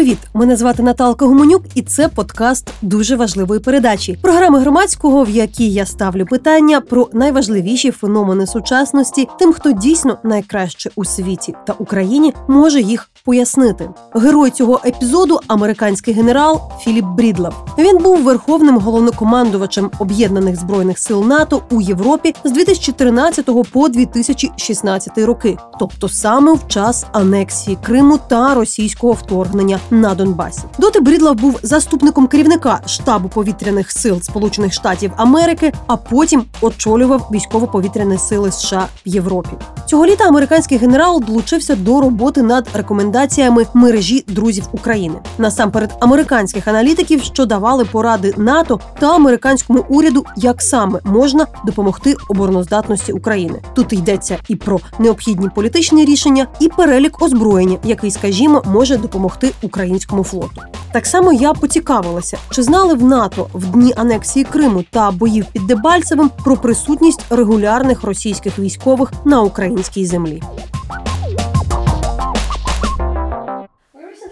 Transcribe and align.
привіт! 0.00 0.18
Мене 0.34 0.56
звати 0.56 0.82
Наталка 0.82 1.26
Гуменюк, 1.26 1.62
і 1.74 1.82
це 1.82 2.08
подкаст 2.08 2.70
дуже 2.82 3.16
важливої 3.16 3.60
передачі 3.60 4.18
програми 4.22 4.60
громадського, 4.60 5.24
в 5.24 5.30
якій 5.30 5.72
я 5.72 5.86
ставлю 5.86 6.26
питання 6.26 6.80
про 6.80 7.08
найважливіші 7.12 7.90
феномени 7.90 8.46
сучасності, 8.46 9.28
тим, 9.38 9.52
хто 9.52 9.72
дійсно 9.72 10.18
найкраще 10.24 10.90
у 10.96 11.04
світі 11.04 11.54
та 11.66 11.72
Україні 11.72 12.34
може 12.48 12.80
їх 12.80 13.10
пояснити. 13.24 13.90
Герой 14.14 14.50
цього 14.50 14.80
епізоду 14.84 15.40
американський 15.46 16.14
генерал 16.14 16.60
Філіп 16.80 17.04
Брідлав. 17.04 17.66
Він 17.78 17.98
був 17.98 18.22
верховним 18.22 18.78
головнокомандувачем 18.78 19.90
об'єднаних 19.98 20.56
збройних 20.56 20.98
сил 20.98 21.24
НАТО 21.24 21.62
у 21.70 21.80
Європі 21.80 22.34
з 22.44 22.52
2013 22.52 23.50
по 23.72 23.88
2016 23.88 25.18
роки, 25.18 25.56
тобто 25.78 26.08
саме 26.08 26.52
в 26.52 26.68
час 26.68 27.06
анексії 27.12 27.78
Криму 27.86 28.18
та 28.28 28.54
російського 28.54 29.12
вторгнення 29.12 29.78
на 29.90 30.14
Донбасі. 30.14 30.62
Доти 30.78 31.00
Брідлав 31.00 31.34
був 31.34 31.60
заступником 31.62 32.26
керівника 32.26 32.80
штабу 32.86 33.28
повітряних 33.28 33.90
сил 33.90 34.20
Сполучених 34.20 34.72
Штатів 34.72 35.12
Америки, 35.16 35.72
а 35.86 35.96
потім 35.96 36.44
очолював 36.60 37.28
військово-повітряні 37.32 38.18
сили 38.18 38.52
США 38.52 38.86
в 39.06 39.08
Європі. 39.08 39.50
Цього 39.86 40.06
літа 40.06 40.24
американський 40.28 40.78
генерал 40.78 41.22
долучився 41.26 41.76
до 41.76 42.00
роботи 42.00 42.42
над 42.42 42.68
рекомендаціями 42.74 43.66
мережі 43.74 44.24
друзів 44.28 44.64
України 44.72 45.14
насамперед 45.38 45.96
американських 46.00 46.68
аналітиків, 46.68 47.22
що 47.22 47.46
давали 47.46 47.84
поради 47.84 48.34
НАТО 48.36 48.80
та 48.98 49.14
американському 49.14 49.84
уряду, 49.88 50.24
як 50.36 50.62
саме 50.62 51.00
можна 51.04 51.46
допомогти 51.66 52.16
обороноздатності 52.28 53.12
України. 53.12 53.62
Тут 53.74 53.92
йдеться 53.92 54.38
і 54.48 54.56
про 54.56 54.80
необхідні 54.98 55.48
політичні 55.54 56.04
рішення, 56.04 56.46
і 56.60 56.68
перелік 56.68 57.22
озброєння, 57.22 57.76
який, 57.84 58.10
скажімо, 58.10 58.62
може 58.66 58.96
допомогти 58.96 59.52
українському 59.80 60.24
флоту. 60.24 60.62
Так 60.92 61.06
само 61.06 61.32
я 61.32 61.52
поцікавилася, 61.52 62.38
чи 62.50 62.62
знали 62.62 62.94
в 62.94 63.04
НАТО 63.04 63.46
в 63.54 63.66
дні 63.66 63.92
анексії 63.96 64.44
Криму 64.44 64.84
та 64.90 65.10
боїв 65.10 65.46
під 65.52 65.66
Дебальцевим 65.66 66.30
про 66.44 66.56
присутність 66.56 67.24
регулярних 67.30 68.02
російських 68.02 68.58
військових 68.58 69.12
на 69.24 69.42
українській 69.42 70.06
землі. 70.06 70.42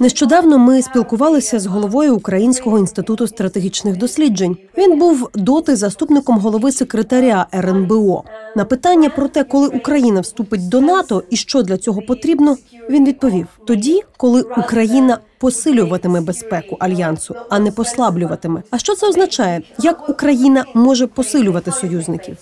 Нещодавно 0.01 0.59
ми 0.59 0.83
спілкувалися 0.83 1.59
з 1.59 1.67
головою 1.67 2.17
Українського 2.17 2.79
інституту 2.79 3.27
стратегічних 3.27 3.97
досліджень. 3.97 4.57
Він 4.79 4.99
був 4.99 5.31
доти 5.35 5.77
заступником 5.77 6.39
голови 6.39 6.73
секретаря 6.73 7.47
РНБО. 7.55 8.25
На 8.57 8.65
питання 8.65 9.11
про 9.11 9.29
те, 9.29 9.45
коли 9.45 9.69
Україна 9.69 10.21
вступить 10.21 10.69
до 10.69 10.81
НАТО 10.81 11.23
і 11.31 11.37
що 11.37 11.63
для 11.63 11.77
цього 11.77 12.03
потрібно, 12.03 12.57
він 12.91 13.05
відповів: 13.07 13.47
тоді, 13.67 14.03
коли 14.17 14.43
Україна 14.43 15.19
посилюватиме 15.39 16.21
безпеку 16.21 16.77
альянсу, 16.81 17.35
а 17.51 17.59
не 17.59 17.71
послаблюватиме. 17.71 18.63
А 18.71 18.79
що 18.79 18.95
це 18.95 19.09
означає? 19.09 19.63
Як 19.79 20.09
Україна 20.09 20.65
може 20.75 21.07
посилювати 21.07 21.73
союзників? 21.73 22.37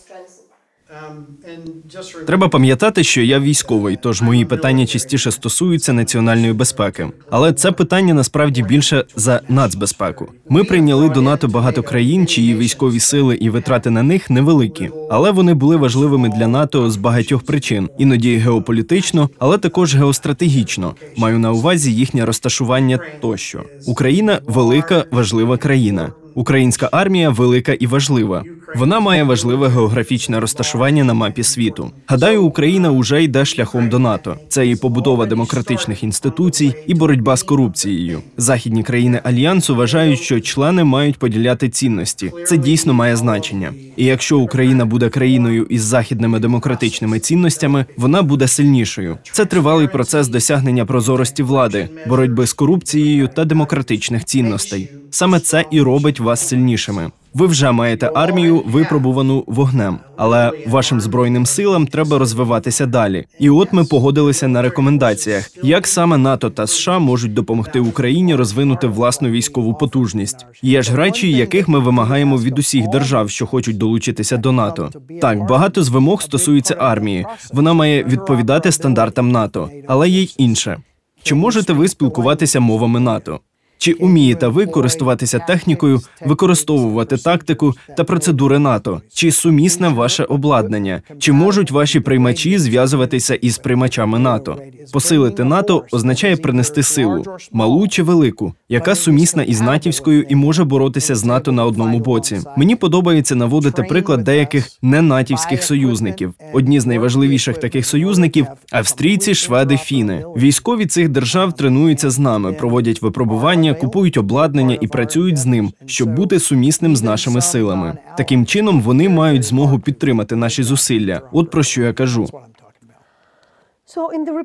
Треба 2.27 2.49
пам'ятати, 2.49 3.05
що 3.05 3.23
я 3.23 3.41
військовий, 3.41 3.99
тож 4.03 4.23
мої 4.23 4.45
питання 4.45 4.87
частіше 4.87 5.31
стосуються 5.31 5.93
національної 5.93 6.53
безпеки. 6.53 7.07
Але 7.31 7.53
це 7.53 7.73
питання 7.73 8.15
насправді 8.15 8.63
більше 8.63 9.05
за 9.17 9.41
нацбезпеку. 9.49 10.29
Ми 10.49 10.65
прийняли 10.65 11.09
до 11.09 11.23
НАТО 11.23 11.49
багато 11.49 11.83
країн, 11.83 12.27
чиї 12.27 12.55
військові 12.55 13.01
сили 13.01 13.35
і 13.37 13.51
витрати 13.51 13.91
на 13.91 14.03
них 14.03 14.31
невеликі, 14.31 14.91
але 15.11 15.31
вони 15.31 15.55
були 15.55 15.77
важливими 15.77 16.29
для 16.29 16.47
НАТО 16.47 16.91
з 16.91 16.97
багатьох 16.97 17.43
причин, 17.43 17.89
іноді 17.99 18.37
геополітично, 18.37 19.31
але 19.39 19.59
також 19.59 19.97
геостратегічно. 19.97 20.95
Маю 21.17 21.39
на 21.39 21.53
увазі 21.53 21.95
їхнє 21.95 22.25
розташування 22.25 22.99
тощо. 23.21 23.63
Україна 23.87 24.41
велика, 24.47 25.05
важлива 25.11 25.57
країна. 25.57 26.13
Українська 26.37 26.89
армія 26.93 27.31
велика 27.31 27.73
і 27.73 27.87
важлива. 27.87 28.45
Вона 28.77 29.01
має 29.01 29.23
важливе 29.23 29.69
географічне 29.69 30.41
розташування 30.41 31.05
на 31.05 31.15
мапі 31.15 31.43
світу. 31.43 31.91
Гадаю, 32.07 32.45
Україна 32.45 32.91
уже 32.91 33.23
йде 33.23 33.45
шляхом 33.45 33.89
до 33.89 33.99
НАТО. 33.99 34.37
Це 34.49 34.67
і 34.67 34.77
побудова 34.77 35.27
демократичних 35.27 36.03
інституцій, 36.03 36.75
і 36.87 36.95
боротьба 36.95 37.37
з 37.37 37.43
корупцією. 37.43 38.21
Західні 38.37 38.83
країни 38.83 39.21
альянсу 39.25 39.77
вважають, 39.77 40.21
що 40.21 40.41
члени 40.41 40.85
мають 40.85 41.19
поділяти 41.19 41.69
цінності. 41.69 42.33
Це 42.47 42.57
дійсно 42.57 42.95
має 42.95 43.17
значення. 43.17 43.73
І 43.97 44.05
якщо 44.05 44.39
Україна 44.39 44.85
буде 44.85 45.09
країною 45.09 45.67
із 45.71 45.83
західними 45.83 46.39
демократичними 46.39 47.19
цінностями, 47.19 47.85
вона 47.97 48.23
буде 48.23 48.49
сильнішою. 48.49 49.19
Це 49.33 49.45
тривалий 49.45 49.89
процес 49.89 50.29
досягнення 50.29 50.85
прозорості 50.85 51.43
влади, 51.43 51.89
боротьби 52.09 52.47
з 52.47 52.53
корупцією 52.53 53.29
та 53.29 53.45
демократичних 53.45 54.25
цінностей. 54.25 54.89
Саме 55.11 55.41
це 55.41 55.65
і 55.71 55.81
робить 55.81 56.21
вас 56.27 56.49
сильнішими. 56.49 57.11
Ви 57.35 57.47
вже 57.47 57.73
маєте 57.73 58.11
армію, 58.15 58.63
випробувану 58.67 59.45
вогнем, 59.47 59.99
але 60.17 60.53
вашим 60.67 61.01
збройним 61.01 61.47
силам 61.47 61.87
треба 61.87 62.19
розвиватися 62.19 62.87
далі. 62.87 63.25
І 63.39 63.51
от 63.51 63.73
ми 63.73 63.85
погодилися 63.85 64.49
на 64.49 64.63
рекомендаціях, 64.63 65.51
як 65.63 65.87
саме 65.87 66.17
НАТО 66.17 66.51
та 66.51 66.67
США 66.67 66.99
можуть 66.99 67.35
допомогти 67.35 67.81
Україні 67.81 68.35
розвинути 68.35 68.87
власну 68.87 69.29
військову 69.29 69.75
потужність. 69.75 70.47
Є 70.63 70.83
ж 70.83 70.97
речі, 70.97 71.33
яких 71.33 71.69
ми 71.69 71.79
вимагаємо 71.79 72.39
від 72.39 72.59
усіх 72.59 72.89
держав, 72.89 73.31
що 73.31 73.47
хочуть 73.47 73.79
долучитися 73.79 74.37
до 74.37 74.53
НАТО. 74.53 74.91
Так, 75.21 75.47
багато 75.47 75.83
з 75.83 75.89
вимог 75.89 76.23
стосується 76.23 76.77
армії. 76.79 77.27
Вона 77.53 77.73
має 77.73 78.05
відповідати 78.05 78.73
стандартам 78.73 79.33
НАТО, 79.33 79.71
але 79.87 80.09
є 80.09 80.23
й 80.23 80.35
інше. 80.39 80.77
Чи 81.23 81.35
можете 81.35 81.73
ви 81.73 81.89
спілкуватися 81.89 82.61
мовами 82.61 83.01
НАТО? 83.01 83.41
Чи 83.79 83.93
умієте 83.93 84.49
ви 84.49 84.67
користуватися 84.67 85.39
технікою, 85.39 86.01
використовувати 86.25 87.17
тактику 87.17 87.75
та 87.97 88.05
процедури 88.05 88.59
НАТО? 88.59 89.01
Чи 89.15 89.33
сумісне 89.33 89.89
ваше 89.89 90.25
обладнання? 90.25 91.03
Чи 91.19 91.33
можуть 91.33 91.71
ваші 91.71 92.01
приймачі 92.01 92.59
зв'язуватися 92.59 93.35
із 93.35 93.59
приймачами 93.59 94.19
НАТО? 94.19 94.57
Посилити 94.93 95.45
НАТО 95.45 95.85
означає 95.93 96.37
принести 96.37 96.83
силу, 96.83 97.25
малу 97.53 97.89
чи 97.89 98.03
велику, 98.03 98.55
яка 98.69 98.95
сумісна 98.95 99.43
із 99.43 99.61
натівською 99.61 100.23
і 100.23 100.35
може 100.35 100.65
боротися 100.65 101.15
з 101.15 101.25
НАТО 101.25 101.53
на 101.53 101.65
одному 101.65 101.99
боці. 101.99 102.41
Мені 102.57 102.77
подобається 102.77 103.35
наводити 103.35 103.83
приклад 103.83 104.25
деяких 104.25 104.69
ненатівських 104.83 105.63
союзників. 105.63 106.35
Одні 106.53 106.81
з 106.81 106.87
найважливіших 106.87 107.59
таких 107.59 107.87
союзників 107.87 108.47
австрійці, 108.73 109.35
шведи, 109.35 109.77
фіни. 109.77 110.25
Військові 110.37 110.87
цих 110.87 111.09
держав 111.09 111.53
тренуються 111.53 112.11
з 112.11 112.19
нами, 112.19 112.53
проводять 112.53 113.03
випробування, 113.03 113.66
купують 113.75 114.17
обладнання 114.17 114.79
і 114.81 114.87
працюють 114.87 115.37
з 115.37 115.47
ним, 115.47 115.73
щоб 115.87 116.15
бути 116.15 116.41
сумісним 116.41 116.97
з 116.97 117.03
нашими 117.03 117.41
силами. 117.41 117.99
Таким 118.17 118.47
чином 118.47 118.81
вони 118.81 119.09
мають 119.09 119.43
змогу 119.43 119.79
підтримати 119.79 120.37
наші 120.37 120.63
зусилля. 120.63 121.21
От 121.33 121.51
про 121.51 121.63
що 121.63 121.83
я 121.83 121.93
кажу. 121.93 122.29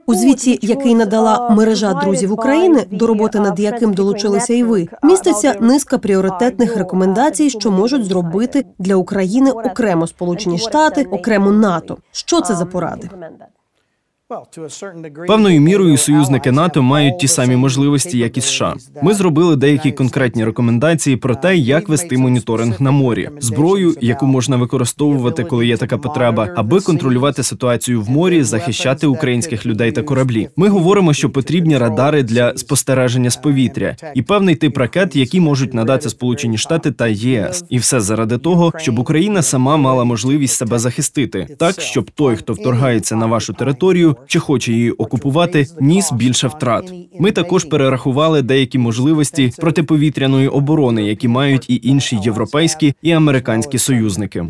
У 0.05 0.13
звіті, 0.15 0.59
який 0.61 0.95
надала 0.95 1.49
мережа 1.49 1.93
друзів 1.93 2.33
України, 2.33 2.85
до 2.91 3.07
роботи 3.07 3.39
над 3.39 3.59
яким 3.59 3.93
долучилися 3.93 4.53
і 4.53 4.63
ви, 4.63 4.87
міститься 5.03 5.55
низка 5.61 5.97
пріоритетних 5.97 6.77
рекомендацій, 6.77 7.49
що 7.49 7.71
можуть 7.71 8.05
зробити 8.05 8.65
для 8.79 8.95
України 8.95 9.51
окремо 9.51 10.07
Сполучені 10.07 10.57
Штати, 10.57 11.07
окремо 11.11 11.51
НАТО. 11.51 11.97
Що 12.11 12.41
це 12.41 12.55
за 12.55 12.65
поради? 12.65 13.09
Певною 15.27 15.61
мірою 15.61 15.97
союзники 15.97 16.51
НАТО 16.51 16.83
мають 16.83 17.19
ті 17.19 17.27
самі 17.27 17.55
можливості, 17.55 18.17
як 18.17 18.37
і 18.37 18.41
США. 18.41 18.75
Ми 19.01 19.13
зробили 19.13 19.55
деякі 19.55 19.91
конкретні 19.91 20.45
рекомендації 20.45 21.17
про 21.17 21.35
те, 21.35 21.57
як 21.57 21.89
вести 21.89 22.17
моніторинг 22.17 22.81
на 22.81 22.91
морі, 22.91 23.29
зброю, 23.39 23.95
яку 24.01 24.25
можна 24.25 24.57
використовувати, 24.57 25.43
коли 25.43 25.67
є 25.67 25.77
така 25.77 25.97
потреба, 25.97 26.49
аби 26.55 26.79
контролювати 26.79 27.43
ситуацію 27.43 28.01
в 28.01 28.09
морі, 28.09 28.43
захищати 28.43 29.07
українських 29.07 29.65
людей 29.65 29.91
та 29.91 30.03
кораблі. 30.03 30.49
Ми 30.55 30.69
говоримо, 30.69 31.13
що 31.13 31.29
потрібні 31.29 31.77
радари 31.77 32.23
для 32.23 32.57
спостереження 32.57 33.29
з 33.29 33.35
повітря 33.35 33.95
і 34.15 34.21
певний 34.21 34.55
тип 34.55 34.77
ракет, 34.77 35.15
які 35.15 35.39
можуть 35.39 35.73
надати 35.73 36.09
Сполучені 36.09 36.57
Штати 36.57 36.91
та 36.91 37.07
ЄС, 37.07 37.63
і 37.69 37.77
все 37.77 38.01
заради 38.01 38.37
того, 38.37 38.73
щоб 38.77 38.99
Україна 38.99 39.41
сама 39.41 39.77
мала 39.77 40.03
можливість 40.03 40.55
себе 40.55 40.79
захистити, 40.79 41.47
так 41.59 41.81
щоб 41.81 42.11
той, 42.11 42.35
хто 42.35 42.53
вторгається 42.53 43.15
на 43.15 43.25
вашу 43.25 43.53
територію 43.53 44.15
чи 44.27 44.39
хоче 44.39 44.71
її 44.71 44.91
окупувати, 44.91 45.65
ніс 45.81 46.11
більше 46.11 46.47
втрат. 46.47 46.93
Ми 47.19 47.31
також 47.31 47.65
перерахували 47.65 48.41
деякі 48.41 48.77
можливості 48.77 49.51
протиповітряної 49.57 50.47
оборони, 50.47 51.03
які 51.03 51.27
мають 51.27 51.69
і 51.69 51.79
інші 51.83 52.19
європейські 52.23 52.93
і 53.01 53.11
американські 53.11 53.77
союзники. 53.77 54.45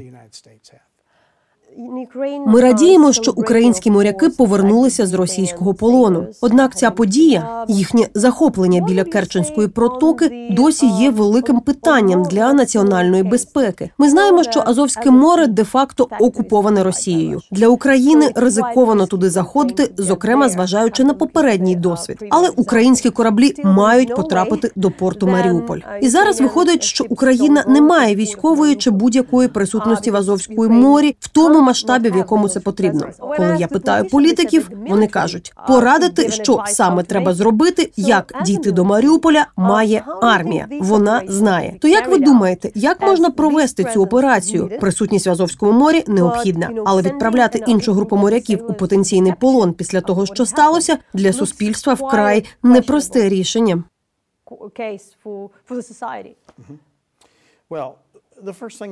Ми 2.48 2.62
радіємо, 2.62 3.14
що 3.14 3.32
українські 3.36 3.92
моряки 3.92 4.30
повернулися 4.30 5.06
з 5.06 5.14
російського 5.14 5.74
полону. 5.74 6.28
Однак 6.42 6.78
ця 6.78 6.92
подія, 6.92 7.66
їхнє 7.68 8.08
захоплення 8.14 8.82
біля 8.82 9.04
Керченської 9.04 9.68
протоки, 9.68 10.48
досі 10.52 10.86
є 10.88 11.10
великим 11.10 11.60
питанням 11.60 12.24
для 12.24 12.54
національної 12.54 13.24
безпеки. 13.24 13.90
Ми 13.98 14.10
знаємо, 14.10 14.44
що 14.44 14.64
Азовське 14.66 15.12
море 15.12 15.48
де-факто 15.48 16.08
окуповане 16.20 16.84
Росією. 16.84 17.42
Для 17.52 17.68
України 17.68 18.32
ризиковано 18.36 19.06
туди 19.06 19.30
заходити, 19.30 19.92
зокрема 19.98 20.50
зважаючи 20.50 21.04
на 21.04 21.14
попередній 21.14 21.76
досвід. 21.76 22.18
Але 22.30 22.50
українські 22.50 23.10
кораблі 23.10 23.54
мають 23.64 24.16
потрапити 24.16 24.72
до 24.76 24.92
порту 24.92 25.28
Маріуполь. 25.28 25.80
І 26.02 26.10
зараз 26.10 26.42
виходить, 26.42 26.84
що 26.84 27.06
Україна 27.10 27.64
не 27.68 27.82
має 27.82 28.16
військової 28.16 28.76
чи 28.76 28.92
будь-якої 28.92 29.48
присутності 29.48 30.12
в 30.12 30.16
Азовському 30.16 30.70
морі 30.70 31.16
в 31.20 31.28
тому 31.28 31.61
масштабі, 31.62 32.10
в 32.10 32.18
якому 32.18 32.50
це 32.50 32.60
потрібно. 32.60 33.10
Коли 33.20 33.56
я 33.60 33.68
питаю 33.68 34.06
політиків, 34.10 34.70
вони 34.88 35.08
кажуть, 35.08 35.54
порадити, 35.68 36.32
що 36.32 36.64
саме 36.68 37.04
треба 37.04 37.34
зробити, 37.34 37.92
як 37.96 38.34
дійти 38.46 38.72
до 38.72 38.86
Маріуполя, 38.86 39.48
має 39.56 40.04
армія. 40.22 40.68
Вона 40.82 41.22
знає. 41.28 41.78
То 41.82 41.88
як 41.88 42.08
ви 42.08 42.18
думаєте, 42.18 42.72
як 42.76 43.02
можна 43.02 43.30
провести 43.30 43.84
цю 43.84 44.04
операцію? 44.04 44.72
Присутність 44.80 45.28
в 45.28 45.32
Азовському 45.32 45.72
морі 45.72 46.04
необхідна, 46.08 46.70
але 46.86 47.02
відправляти 47.02 47.64
іншу 47.68 47.94
групу 47.94 48.16
моряків 48.16 48.66
у 48.70 48.74
потенційний 48.74 49.34
полон 49.40 49.74
після 49.74 50.02
того, 50.02 50.26
що 50.26 50.46
сталося, 50.46 50.98
для 51.14 51.34
суспільства 51.34 51.94
вкрай 51.94 52.46
непросте 52.64 53.30
рішення. 53.30 53.84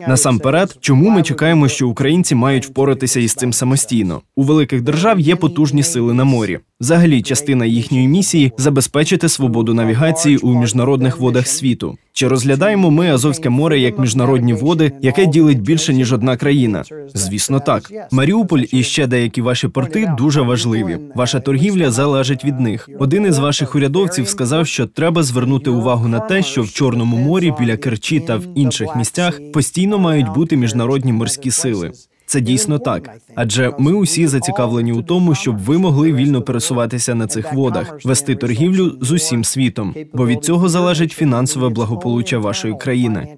Насамперед, 0.10 0.78
чому 0.80 1.10
ми 1.10 1.24
чекаємо, 1.24 1.68
що 1.68 1.90
українці 1.90 2.36
мають 2.36 2.66
впоратися 2.66 3.20
із 3.20 3.34
цим 3.34 3.54
самостійно? 3.54 4.22
У 4.36 4.44
великих 4.44 4.82
держав 4.82 5.20
є 5.20 5.36
потужні 5.36 5.84
сили 5.84 6.14
на 6.14 6.24
морі. 6.24 6.60
Взагалі, 6.82 7.22
частина 7.22 7.66
їхньої 7.66 8.08
місії 8.08 8.52
забезпечити 8.58 9.30
свободу 9.30 9.74
навігації 9.74 10.38
у 10.38 10.60
міжнародних 10.60 11.20
водах 11.20 11.48
світу. 11.48 11.98
Чи 12.14 12.28
розглядаємо 12.28 12.92
ми 12.92 13.12
Азовське 13.12 13.50
море 13.50 13.80
як 13.80 14.00
міжнародні 14.00 14.54
води, 14.54 14.92
яке 15.02 15.26
ділить 15.26 15.62
більше 15.62 15.94
ніж 15.94 16.14
одна 16.14 16.38
країна? 16.38 16.84
Звісно, 17.14 17.60
так. 17.60 17.92
Маріуполь 18.12 18.64
і 18.72 18.84
ще 18.84 19.08
деякі 19.08 19.42
ваші 19.42 19.68
порти 19.68 20.14
дуже 20.18 20.42
важливі. 20.42 20.98
Ваша 21.16 21.40
торгівля 21.40 21.92
залежить 21.92 22.46
від 22.46 22.60
них. 22.60 22.90
Один 23.00 23.26
із 23.26 23.40
ваших 23.40 23.76
урядовців 23.76 24.28
сказав, 24.28 24.68
що 24.68 24.88
треба 24.88 25.24
звернути 25.24 25.70
увагу 25.70 26.08
на 26.08 26.20
те, 26.20 26.44
що 26.44 26.62
в 26.62 26.72
Чорному 26.72 27.18
морі 27.18 27.54
біля 27.60 27.78
Керчі 27.78 28.20
та 28.20 28.38
в 28.38 28.44
інших 28.56 28.96
місцях 28.96 29.40
постійно 29.54 29.98
мають 29.98 30.34
бути 30.34 30.58
міжнародні 30.58 31.14
морські 31.14 31.52
сили. 31.52 31.92
Це 32.30 32.42
дійсно 32.42 32.80
так, 32.80 33.10
адже 33.36 33.74
ми 33.78 33.94
усі 33.94 34.28
зацікавлені 34.28 34.94
у 34.94 35.02
тому, 35.02 35.36
щоб 35.36 35.58
ви 35.58 35.78
могли 35.78 36.14
вільно 36.14 36.42
пересуватися 36.42 37.16
на 37.16 37.28
цих 37.28 37.54
водах, 37.54 37.98
вести 38.04 38.36
торгівлю 38.36 38.98
з 39.02 39.12
усім 39.12 39.44
світом, 39.44 39.96
бо 40.14 40.28
від 40.28 40.44
цього 40.44 40.70
залежить 40.70 41.12
фінансове 41.12 41.70
благополуччя 41.70 42.38
вашої 42.38 42.78
країни. 42.78 43.38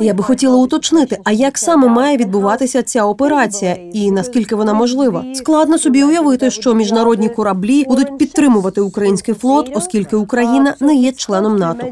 Я 0.00 0.14
би 0.14 0.22
хотіла 0.22 0.56
уточнити, 0.56 1.18
а 1.24 1.32
як 1.32 1.58
саме 1.58 1.88
має 1.88 2.16
відбуватися 2.16 2.82
ця 2.82 3.04
операція, 3.04 3.72
і 3.92 4.10
наскільки 4.10 4.54
вона 4.54 4.74
можлива? 4.74 5.24
Складно 5.34 5.78
собі 5.78 6.04
уявити, 6.04 6.50
що 6.50 6.74
міжнародні 6.74 7.28
кораблі 7.28 7.84
будуть 7.84 8.18
підтримувати 8.18 8.80
український 8.80 9.34
флот, 9.34 9.70
оскільки 9.74 10.16
Україна 10.16 10.74
не 10.80 10.94
є 10.94 11.12
членом 11.12 11.56
НАТО. 11.56 11.86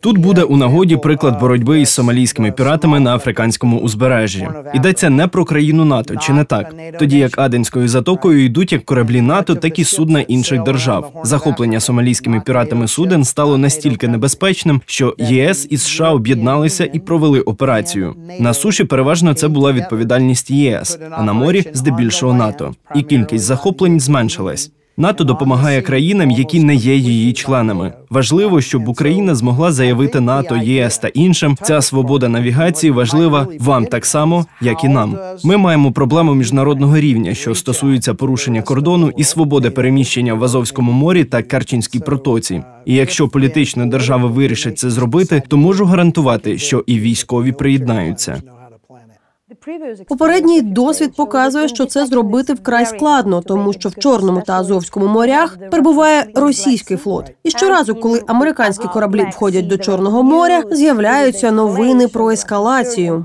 Тут 0.00 0.18
буде 0.18 0.42
у 0.42 0.56
нагоді 0.56 0.96
приклад 0.96 1.40
боротьби 1.40 1.80
із 1.80 1.88
сомалійськими 1.88 2.52
піратами 2.52 3.00
на 3.00 3.16
африканському 3.16 3.78
узбережжі. 3.78 4.48
Йдеться 4.74 5.10
не 5.10 5.26
про 5.26 5.44
країну 5.44 5.84
НАТО, 5.84 6.16
чи 6.16 6.32
не 6.32 6.44
так? 6.44 6.74
Тоді 6.98 7.18
як 7.18 7.38
Аденською 7.38 7.88
затокою 7.88 8.44
йдуть 8.44 8.72
як 8.72 8.84
кораблі 8.84 9.20
НАТО, 9.20 9.54
так 9.54 9.78
і 9.78 9.84
судна 9.84 10.20
інших 10.20 10.62
держав. 10.62 11.20
Захоплення 11.24 11.80
сомалійськими 11.80 12.40
піратами 12.40 12.88
суден 12.88 13.24
стало 13.24 13.58
настільки 13.58 14.08
небезпечним, 14.08 14.80
що 14.86 15.14
ЄС 15.18 15.66
і 15.70 15.76
США 15.76 16.10
об'єдналися 16.10 16.90
і 16.92 16.98
провели 16.98 17.40
операцію. 17.40 18.14
На 18.40 18.54
суші 18.54 18.84
переважно 18.84 19.34
це 19.34 19.48
була 19.48 19.72
відповідальність 19.72 20.50
ЄС, 20.50 20.98
а 21.10 21.22
на 21.22 21.32
морі 21.32 21.64
здебільшого 21.72 22.34
НАТО. 22.34 22.74
І 22.94 23.02
кількість 23.02 23.44
захоплень 23.44 24.00
зменшилась. 24.00 24.70
НАТО 24.96 25.24
допомагає 25.24 25.82
країнам, 25.82 26.30
які 26.30 26.60
не 26.60 26.74
є 26.74 26.96
її 26.96 27.32
членами. 27.32 27.92
Важливо, 28.10 28.60
щоб 28.60 28.88
Україна 28.88 29.34
змогла 29.34 29.72
заявити 29.72 30.20
НАТО, 30.20 30.56
ЄС 30.56 30.98
та 30.98 31.08
іншим. 31.08 31.56
Ця 31.62 31.82
свобода 31.82 32.28
навігації 32.28 32.90
важлива 32.90 33.48
вам 33.60 33.86
так 33.86 34.06
само, 34.06 34.46
як 34.60 34.84
і 34.84 34.88
нам. 34.88 35.18
Ми 35.44 35.56
маємо 35.56 35.92
проблему 35.92 36.34
міжнародного 36.34 36.98
рівня, 36.98 37.34
що 37.34 37.54
стосується 37.54 38.14
порушення 38.14 38.62
кордону 38.62 39.12
і 39.16 39.24
свободи 39.24 39.70
переміщення 39.70 40.34
в 40.34 40.44
Азовському 40.44 40.92
морі 40.92 41.24
та 41.24 41.42
Карчинській 41.42 42.00
протоці. 42.00 42.62
І 42.84 42.94
якщо 42.94 43.28
політична 43.28 43.86
держава 43.86 44.28
вирішить 44.28 44.78
це 44.78 44.90
зробити, 44.90 45.42
то 45.48 45.56
можу 45.56 45.84
гарантувати, 45.84 46.58
що 46.58 46.84
і 46.86 47.00
військові 47.00 47.52
приєднаються. 47.52 48.42
Попередній 50.08 50.62
досвід 50.62 51.16
показує, 51.16 51.68
що 51.68 51.86
це 51.86 52.06
зробити 52.06 52.54
вкрай 52.54 52.86
складно, 52.86 53.40
тому 53.42 53.72
що 53.72 53.88
в 53.88 53.94
Чорному 53.94 54.42
та 54.46 54.52
Азовському 54.52 55.06
морях 55.06 55.58
перебуває 55.70 56.26
російський 56.34 56.96
флот. 56.96 57.30
І 57.42 57.50
щоразу, 57.50 57.94
коли 57.94 58.22
американські 58.26 58.88
кораблі 58.88 59.26
входять 59.30 59.66
до 59.66 59.78
Чорного 59.78 60.22
моря, 60.22 60.62
з'являються 60.70 61.50
новини 61.50 62.08
про 62.08 62.30
ескалацію. 62.30 63.24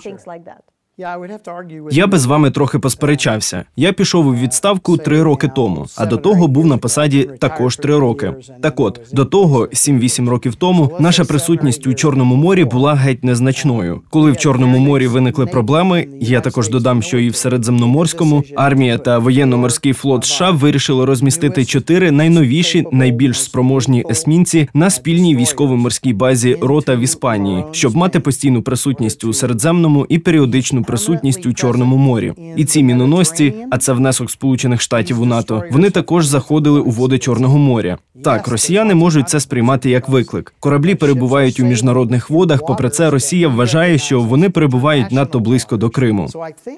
Я 1.92 2.08
би 2.08 2.20
з 2.20 2.26
вами 2.26 2.52
трохи 2.52 2.80
посперечався. 2.80 3.64
Я 3.76 3.94
пішов 3.94 4.28
у 4.28 4.36
відставку 4.36 4.98
три 4.98 5.24
роки 5.24 5.52
тому, 5.56 5.86
а 5.98 6.06
до 6.06 6.18
того 6.18 6.48
був 6.48 6.66
на 6.66 6.78
посаді 6.78 7.30
також 7.40 7.76
три 7.76 8.00
роки. 8.00 8.34
Так 8.62 8.80
от 8.80 9.02
до 9.14 9.26
того, 9.26 9.66
7-8 9.66 10.30
років 10.30 10.56
тому, 10.56 10.92
наша 11.00 11.26
присутність 11.26 11.88
у 11.88 11.94
Чорному 11.94 12.36
морі 12.36 12.66
була 12.66 12.94
геть 12.94 13.24
незначною. 13.24 14.02
Коли 14.10 14.32
в 14.32 14.38
Чорному 14.38 14.78
морі 14.78 15.08
виникли 15.08 15.46
проблеми, 15.46 16.08
я 16.20 16.42
також 16.42 16.70
додам, 16.70 17.02
що 17.02 17.20
і 17.20 17.30
в 17.30 17.36
Середземноморському 17.36 18.44
армія 18.56 18.98
та 18.98 19.20
воєнно-морський 19.20 19.94
флот 19.94 20.26
США 20.26 20.52
вирішили 20.52 21.06
розмістити 21.06 21.66
чотири 21.66 22.12
найновіші, 22.12 22.86
найбільш 22.92 23.44
спроможні 23.44 24.06
есмінці 24.10 24.70
на 24.74 24.90
спільній 24.90 25.36
військово-морській 25.36 26.14
базі 26.14 26.58
рота 26.62 26.96
в 26.96 27.00
Іспанії, 27.00 27.64
щоб 27.72 27.96
мати 27.96 28.20
постійну 28.20 28.62
присутність 28.62 29.24
у 29.24 29.34
Середземному 29.34 30.06
і 30.10 30.20
періодичну 30.20 30.81
присутність 30.84 31.46
у 31.46 31.54
Чорному 31.54 31.98
морі. 31.98 32.34
І 32.56 32.66
ці 32.66 32.84
міноносці, 32.84 33.54
а 33.72 33.78
це 33.78 33.94
внесок 33.94 34.32
Сполучених 34.32 34.82
Штатів 34.82 35.22
у 35.22 35.26
НАТО. 35.26 35.64
Вони 35.72 35.90
також 35.90 36.26
заходили 36.26 36.80
у 36.80 36.90
води 36.90 37.18
Чорного 37.18 37.58
моря. 37.58 37.98
Так, 38.24 38.48
росіяни 38.48 38.96
можуть 38.96 39.30
це 39.30 39.40
сприймати 39.40 39.90
як 39.90 40.10
виклик. 40.10 40.54
Кораблі 40.60 40.96
перебувають 40.96 41.60
у 41.60 41.64
міжнародних 41.64 42.30
водах. 42.30 42.66
Попри 42.68 42.90
це, 42.90 43.10
Росія 43.10 43.48
вважає, 43.48 43.98
що 43.98 44.22
вони 44.22 44.50
перебувають 44.50 45.12
надто 45.12 45.40
близько 45.40 45.78
до 45.78 45.90
Криму. 45.90 46.28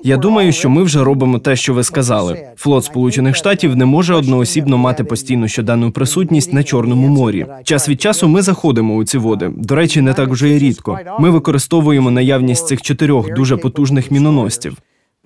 Я 0.04 0.18
думаю, 0.18 0.52
що 0.52 0.70
ми 0.70 0.84
вже 0.84 1.04
робимо 1.04 1.40
те, 1.40 1.56
що 1.56 1.74
ви 1.74 1.84
сказали. 1.84 2.48
Флот 2.56 2.86
Сполучених 2.86 3.36
Штатів 3.36 3.76
не 3.76 3.86
може 3.86 4.14
одноосібно 4.14 4.78
мати 4.78 5.04
постійну 5.04 5.48
щоденну 5.48 5.92
присутність 5.92 6.54
на 6.54 6.64
Чорному 6.64 7.08
морі. 7.08 7.46
Час 7.64 7.90
від 7.90 8.02
часу 8.02 8.28
ми 8.28 8.42
заходимо 8.42 8.96
у 8.96 9.04
ці 9.04 9.18
води. 9.18 9.52
До 9.58 9.76
речі, 9.76 10.02
не 10.02 10.14
так 10.14 10.30
вже 10.30 10.50
й 10.50 10.60
рідко. 10.60 11.00
Ми 11.20 11.30
використовуємо 11.30 12.12
наявність 12.12 12.68
цих 12.68 12.82
чотирьох 12.82 13.34
дуже 13.34 13.58
потужних 13.58 13.93
міноносців. 14.12 14.78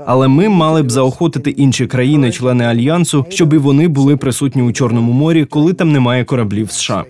Але 0.05 0.27
ми 0.27 0.49
мали 0.49 0.83
б 0.83 0.91
заохотити 0.91 1.49
інші 1.49 1.87
країни-члени 1.87 2.65
альянсу, 2.65 3.25
щоб 3.29 3.53
і 3.53 3.57
вони 3.57 3.87
були 3.87 4.17
присутні 4.17 4.61
у 4.61 4.71
Чорному 4.71 5.11
морі, 5.11 5.45
коли 5.45 5.73
там 5.73 5.91
немає 5.91 6.25
кораблів 6.25 6.71
США. 6.71 7.05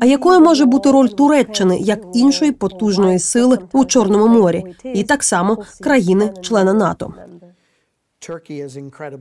А 0.00 0.06
якою 0.06 0.40
може 0.40 0.64
бути 0.64 0.90
роль 0.90 1.08
Туреччини 1.08 1.78
як 1.78 1.98
іншої 2.14 2.52
потужної 2.52 3.18
сили 3.18 3.58
у 3.72 3.84
Чорному 3.84 4.40
морі, 4.40 4.64
і 4.94 5.02
так 5.02 5.24
само 5.24 5.58
країни-члена 5.80 6.72
НАТО? 6.72 7.14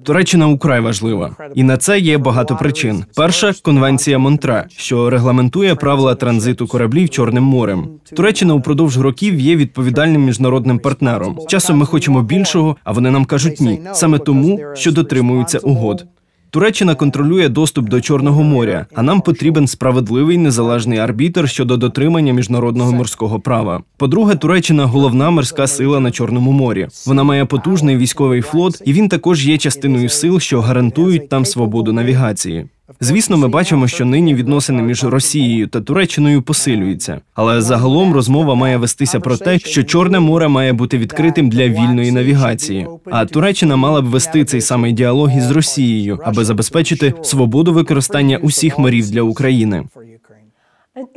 Туреччина 0.03 0.47
украй 0.47 0.79
важлива, 0.79 1.35
і 1.55 1.63
на 1.63 1.77
це 1.77 1.99
є 1.99 2.17
багато 2.17 2.55
причин. 2.55 3.05
Перша 3.15 3.53
конвенція 3.63 4.17
Монтре, 4.17 4.65
що 4.77 5.09
регламентує 5.09 5.75
правила 5.75 6.15
транзиту 6.15 6.67
кораблів 6.67 7.09
Чорним 7.09 7.43
морем. 7.43 7.89
Туреччина 8.15 8.53
упродовж 8.53 8.97
років 8.97 9.39
є 9.39 9.55
відповідальним 9.55 10.25
міжнародним 10.25 10.79
партнером. 10.79 11.39
Часом 11.47 11.77
ми 11.77 11.85
хочемо 11.85 12.21
більшого, 12.21 12.75
а 12.83 12.91
вони 12.91 13.11
нам 13.11 13.25
кажуть 13.25 13.61
ні, 13.61 13.81
саме 13.93 14.19
тому, 14.19 14.59
що 14.73 14.91
дотримуються 14.91 15.59
угод. 15.59 16.05
Туреччина 16.51 16.95
контролює 16.95 17.49
доступ 17.49 17.89
до 17.89 18.01
Чорного 18.01 18.43
моря, 18.43 18.85
а 18.95 19.01
нам 19.01 19.21
потрібен 19.21 19.67
справедливий 19.67 20.37
незалежний 20.37 20.99
арбітр 20.99 21.49
щодо 21.49 21.77
дотримання 21.77 22.33
міжнародного 22.33 22.91
морського 22.91 23.39
права. 23.39 23.83
По-друге, 23.97 24.35
Туреччина 24.35 24.85
головна 24.85 25.29
морська 25.29 25.67
сила 25.67 25.99
на 25.99 26.11
Чорному 26.11 26.51
морі. 26.51 26.87
Вона 27.07 27.23
має 27.23 27.45
потужний 27.45 27.97
військовий 27.97 28.41
флот, 28.41 28.81
і 28.85 28.93
він 28.93 29.09
також 29.09 29.47
є 29.47 29.57
частиною 29.57 30.09
сил, 30.09 30.39
що 30.39 30.61
гарантують 30.61 31.29
там 31.29 31.45
свободу 31.45 31.93
навігації. 31.93 32.65
Звісно, 32.99 33.37
ми 33.37 33.47
бачимо, 33.47 33.87
що 33.87 34.05
нині 34.05 34.35
відносини 34.35 34.81
між 34.81 35.03
Росією 35.03 35.67
та 35.67 35.81
Туреччиною 35.81 36.41
посилюються, 36.41 37.21
але 37.33 37.61
загалом 37.61 38.13
розмова 38.13 38.55
має 38.55 38.77
вестися 38.77 39.19
про 39.19 39.37
те, 39.37 39.59
що 39.59 39.83
Чорне 39.83 40.19
море 40.19 40.47
має 40.47 40.73
бути 40.73 40.97
відкритим 40.97 41.49
для 41.49 41.67
вільної 41.67 42.11
навігації. 42.11 42.87
А 43.05 43.25
Туреччина 43.25 43.75
мала 43.75 44.01
б 44.01 44.05
вести 44.05 44.45
цей 44.45 44.61
самий 44.61 44.93
діалог 44.93 45.37
із 45.37 45.51
Росією, 45.51 46.19
аби 46.23 46.45
забезпечити 46.45 47.13
свободу 47.21 47.73
використання 47.73 48.37
усіх 48.37 48.79
морів 48.79 49.11
для 49.11 49.21
України. 49.21 49.83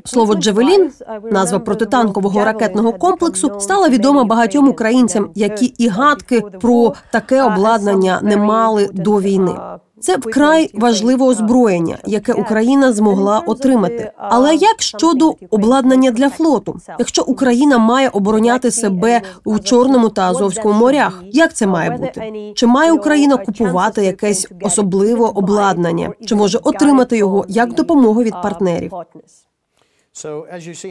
Слово 0.04 0.34
Джевелін, 0.34 0.90
назва 1.32 1.58
протитанкового 1.58 2.44
ракетного 2.44 2.92
комплексу, 2.92 3.60
стала 3.60 3.88
відома 3.88 4.24
багатьом 4.24 4.68
українцям, 4.68 5.30
які 5.34 5.66
і 5.66 5.88
гадки 5.88 6.42
про 6.60 6.94
таке 7.12 7.42
обладнання 7.42 8.20
не 8.22 8.36
мали 8.36 8.90
до 8.92 9.20
війни. 9.20 9.52
Це 10.00 10.16
вкрай 10.16 10.70
важливе 10.74 11.26
озброєння, 11.26 11.98
яке 12.06 12.32
Україна 12.32 12.92
змогла 12.92 13.38
отримати. 13.38 14.12
Але 14.16 14.54
як 14.54 14.82
щодо 14.82 15.34
обладнання 15.50 16.10
для 16.10 16.30
флоту, 16.30 16.76
якщо 16.98 17.22
Україна 17.22 17.78
має 17.78 18.08
обороняти 18.08 18.70
себе 18.70 19.22
у 19.44 19.58
Чорному 19.58 20.08
та 20.08 20.22
Азовському 20.30 20.74
морях, 20.74 21.22
як 21.32 21.54
це 21.54 21.66
має 21.66 21.90
бути? 21.90 22.52
Чи 22.56 22.66
має 22.66 22.92
Україна 22.92 23.36
купувати 23.36 24.04
якесь 24.04 24.48
особливе 24.62 25.24
обладнання? 25.26 26.12
Чи 26.26 26.34
може 26.34 26.58
отримати 26.62 27.16
його 27.18 27.44
як 27.48 27.74
допомогу 27.74 28.22
від 28.22 28.34
партнерів? 28.42 28.92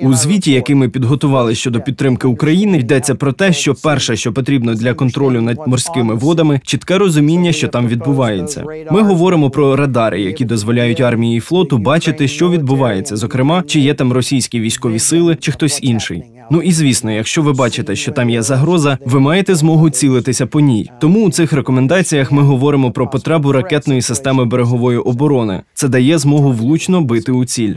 У 0.03 0.13
звіті, 0.13 0.51
який 0.51 0.75
ми 0.75 0.89
підготували 0.89 1.55
щодо 1.55 1.81
підтримки 1.81 2.27
України, 2.27 2.77
йдеться 2.77 3.15
про 3.15 3.33
те, 3.33 3.53
що 3.53 3.73
перше, 3.73 4.15
що 4.15 4.33
потрібно 4.33 4.75
для 4.75 4.93
контролю 4.93 5.41
над 5.41 5.57
морськими 5.67 6.15
водами, 6.15 6.61
чітке 6.63 6.97
розуміння, 6.97 7.51
що 7.51 7.67
там 7.67 7.87
відбувається. 7.87 8.63
Ми 8.91 9.01
говоримо 9.01 9.49
про 9.49 9.75
радари, 9.75 10.21
які 10.21 10.45
дозволяють 10.45 11.01
армії 11.01 11.37
і 11.37 11.39
флоту 11.39 11.77
бачити, 11.77 12.27
що 12.27 12.49
відбувається, 12.49 13.15
зокрема, 13.15 13.63
чи 13.67 13.79
є 13.79 13.93
там 13.93 14.13
російські 14.13 14.59
військові 14.59 14.99
сили, 14.99 15.37
чи 15.39 15.51
хтось 15.51 15.79
інший. 15.83 16.23
Ну 16.53 16.61
і 16.61 16.71
звісно, 16.71 17.11
якщо 17.11 17.41
ви 17.41 17.53
бачите, 17.53 17.95
що 17.95 18.11
там 18.11 18.29
є 18.29 18.41
загроза, 18.41 18.97
ви 19.05 19.19
маєте 19.19 19.55
змогу 19.55 19.89
цілитися 19.89 20.45
по 20.45 20.59
ній. 20.59 20.91
Тому 21.01 21.25
у 21.25 21.31
цих 21.31 21.53
рекомендаціях 21.53 22.31
ми 22.31 22.41
говоримо 22.41 22.91
про 22.91 23.07
потребу 23.07 23.51
ракетної 23.51 24.01
системи 24.01 24.45
берегової 24.45 24.97
оборони. 24.97 25.61
Це 25.73 25.87
дає 25.87 26.17
змогу 26.17 26.51
влучно 26.51 27.01
бити 27.01 27.31
у 27.31 27.45
ціль. 27.45 27.73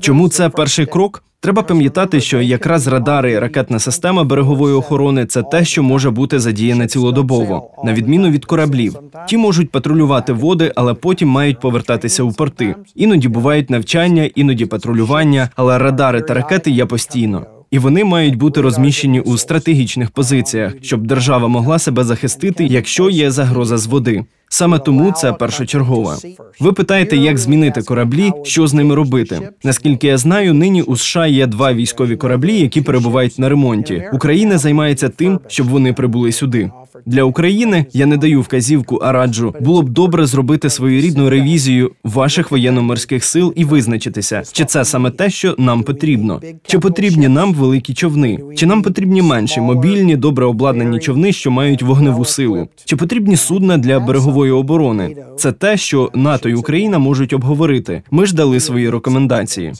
Чому 0.00 0.28
це 0.28 0.48
перший 0.48 0.86
крок? 0.86 1.22
Треба 1.40 1.62
пам'ятати, 1.62 2.20
що 2.20 2.40
якраз 2.40 2.86
радари 2.86 3.32
і 3.32 3.38
ракетна 3.38 3.78
система 3.78 4.24
берегової 4.24 4.74
охорони 4.74 5.26
це 5.26 5.42
те, 5.42 5.64
що 5.64 5.82
може 5.82 6.10
бути 6.10 6.38
задіяне 6.38 6.86
цілодобово, 6.86 7.70
на 7.84 7.92
відміну 7.92 8.30
від 8.30 8.44
кораблів. 8.44 8.98
Ті 9.28 9.36
можуть 9.36 9.70
патрулювати 9.70 10.32
води, 10.32 10.72
але 10.76 10.94
потім 10.94 11.28
мають 11.28 11.60
повертатися 11.60 12.22
у 12.22 12.32
порти. 12.32 12.74
Іноді 12.94 13.28
бувають 13.28 13.70
навчання, 13.70 14.30
іноді 14.34 14.66
патрулювання, 14.66 15.48
але 15.56 15.78
радари 15.78 16.20
та 16.20 16.34
ракети 16.34 16.70
є 16.70 16.86
постійно. 16.86 17.46
І 17.74 17.78
вони 17.78 18.04
мають 18.04 18.36
бути 18.36 18.60
розміщені 18.60 19.20
у 19.20 19.38
стратегічних 19.38 20.10
позиціях, 20.10 20.74
щоб 20.82 21.06
держава 21.06 21.48
могла 21.48 21.78
себе 21.78 22.04
захистити, 22.04 22.66
якщо 22.66 23.10
є 23.10 23.30
загроза 23.30 23.78
з 23.78 23.86
води. 23.86 24.24
Саме 24.48 24.78
тому 24.78 25.12
це 25.12 25.32
першочергове. 25.32 26.16
Ви 26.60 26.72
питаєте, 26.72 27.16
як 27.16 27.38
змінити 27.38 27.82
кораблі, 27.82 28.32
що 28.44 28.66
з 28.66 28.74
ними 28.74 28.94
робити? 28.94 29.48
Наскільки 29.64 30.06
я 30.06 30.18
знаю, 30.18 30.54
нині 30.54 30.82
у 30.82 30.96
США 30.96 31.26
є 31.26 31.46
два 31.46 31.72
військові 31.72 32.16
кораблі, 32.16 32.58
які 32.58 32.80
перебувають 32.80 33.38
на 33.38 33.48
ремонті. 33.48 34.02
Україна 34.12 34.58
займається 34.58 35.08
тим, 35.08 35.40
щоб 35.46 35.68
вони 35.68 35.92
прибули 35.92 36.32
сюди. 36.32 36.70
Для 37.06 37.22
України 37.22 37.86
я 37.92 38.06
не 38.06 38.16
даю 38.16 38.40
вказівку, 38.40 38.96
а 38.96 39.12
раджу 39.12 39.54
було 39.60 39.82
б 39.82 39.88
добре 39.88 40.26
зробити 40.26 40.70
своєрідну 40.70 41.30
ревізію 41.30 41.90
ваших 42.04 42.50
воєнно-морських 42.52 43.24
сил 43.24 43.52
і 43.56 43.64
визначитися, 43.64 44.42
чи 44.52 44.64
це 44.64 44.84
саме 44.84 45.10
те, 45.10 45.30
що 45.30 45.54
нам 45.58 45.82
потрібно, 45.82 46.40
чи 46.66 46.78
потрібні 46.78 47.28
нам 47.28 47.54
великі 47.54 47.94
човни, 47.94 48.38
чи 48.56 48.66
нам 48.66 48.82
потрібні 48.82 49.22
менші 49.22 49.60
мобільні, 49.60 50.16
добре 50.16 50.46
обладнані 50.46 50.98
човни, 50.98 51.32
що 51.32 51.50
мають 51.50 51.82
вогневу 51.82 52.24
силу, 52.24 52.68
чи 52.84 52.96
потрібні 52.96 53.36
судна 53.36 53.78
для 53.78 54.00
берегової 54.34 54.52
оборони. 54.52 55.16
Це 55.38 55.52
те, 55.52 55.76
що 55.76 56.10
НАТО 56.14 56.48
і 56.48 56.54
Україна 56.54 56.98
можуть 56.98 57.32
обговорити. 57.32 58.02
Ми 58.10 58.26
ж 58.26 58.34
дали 58.34 58.60
свої 58.60 58.90
рекомендації. 58.90 59.72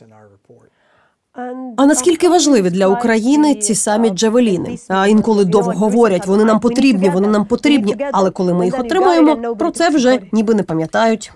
А 1.77 1.87
наскільки 1.87 2.29
важливі 2.29 2.71
для 2.71 2.87
України 2.87 3.55
ці 3.55 3.75
самі 3.75 4.11
джавеліни? 4.11 4.79
А 4.89 5.07
інколи 5.07 5.45
довго 5.45 5.73
говорять, 5.73 6.27
вони 6.27 6.45
нам 6.45 6.61
потрібні, 6.61 7.09
вони 7.09 7.29
нам 7.29 7.45
потрібні. 7.45 7.97
Але 8.13 8.31
коли 8.31 8.55
ми 8.55 8.65
їх 8.65 8.81
отримуємо, 8.81 9.57
про 9.57 9.71
це 9.71 9.91
вже 9.91 10.19
ніби 10.33 10.55
не 10.55 10.63
пам'ятають. 10.63 11.33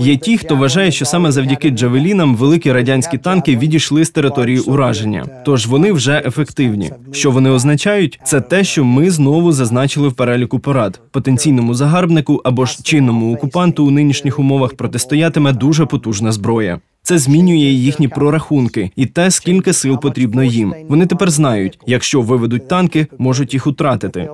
Є 0.00 0.16
ті, 0.16 0.38
хто 0.38 0.56
вважає, 0.56 0.90
що 0.90 1.04
саме 1.04 1.32
завдяки 1.32 1.70
джавелінам 1.70 2.36
великі 2.36 2.72
радянські 2.72 3.18
танки 3.18 3.56
відійшли 3.56 4.04
з 4.04 4.10
території 4.10 4.60
ураження, 4.60 5.26
тож 5.44 5.66
вони 5.66 5.92
вже 5.92 6.22
ефективні. 6.26 6.92
Що 7.12 7.30
вони 7.30 7.50
означають? 7.50 8.20
Це 8.24 8.40
те, 8.40 8.64
що 8.64 8.84
ми 8.84 9.10
знову 9.10 9.52
зазначили 9.52 10.08
в 10.08 10.12
переліку 10.12 10.58
порад 10.58 11.00
потенційному 11.10 11.74
загарбнику 11.74 12.40
або 12.44 12.66
ж 12.66 12.82
чинному 12.82 13.34
окупанту 13.34 13.86
у 13.86 13.90
нинішніх 13.90 14.38
умовах 14.38 14.74
протистоятиме 14.74 15.52
дуже 15.52 15.86
потужна 15.86 16.32
зброя. 16.32 16.80
Це 17.02 17.18
змінює 17.18 17.56
їхні 17.56 18.08
прорахунки 18.08 18.90
і 18.96 19.06
те, 19.06 19.30
скільки 19.30 19.72
сил 19.72 20.00
потрібно 20.00 20.42
їм. 20.42 20.74
Вони 20.88 21.06
тепер 21.06 21.30
знають, 21.30 21.78
якщо 21.86 22.22
виведуть 22.22 22.68
танки, 22.68 23.06
можуть 23.18 23.54
їх 23.54 23.66
втратити. 23.66 24.28